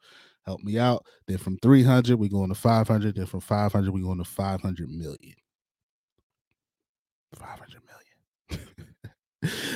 Help 0.44 0.60
me 0.62 0.78
out. 0.78 1.06
Then 1.28 1.38
from 1.38 1.56
300, 1.58 2.18
we 2.18 2.28
going 2.28 2.48
to 2.48 2.54
500. 2.54 3.14
Then 3.14 3.26
from 3.26 3.40
500, 3.40 3.90
we 3.90 4.02
going 4.02 4.18
to 4.18 4.24
500 4.24 4.90
million. 4.90 5.34
500 7.38 7.80
million. 8.50 8.68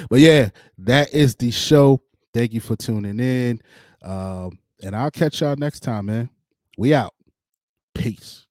but 0.11 0.21
yeah, 0.21 0.51
that 0.79 1.15
is 1.15 1.37
the 1.37 1.51
show. 1.51 2.03
Thank 2.35 2.53
you 2.53 2.61
for 2.61 2.77
tuning 2.77 3.21
in. 3.21 3.61
Um, 4.03 4.59
and 4.83 4.95
I'll 4.95 5.11
catch 5.11 5.41
y'all 5.41 5.57
next 5.57 5.81
time, 5.81 6.07
man. 6.07 6.29
We 6.77 6.93
out. 6.93 7.16
Peace. 7.97 8.46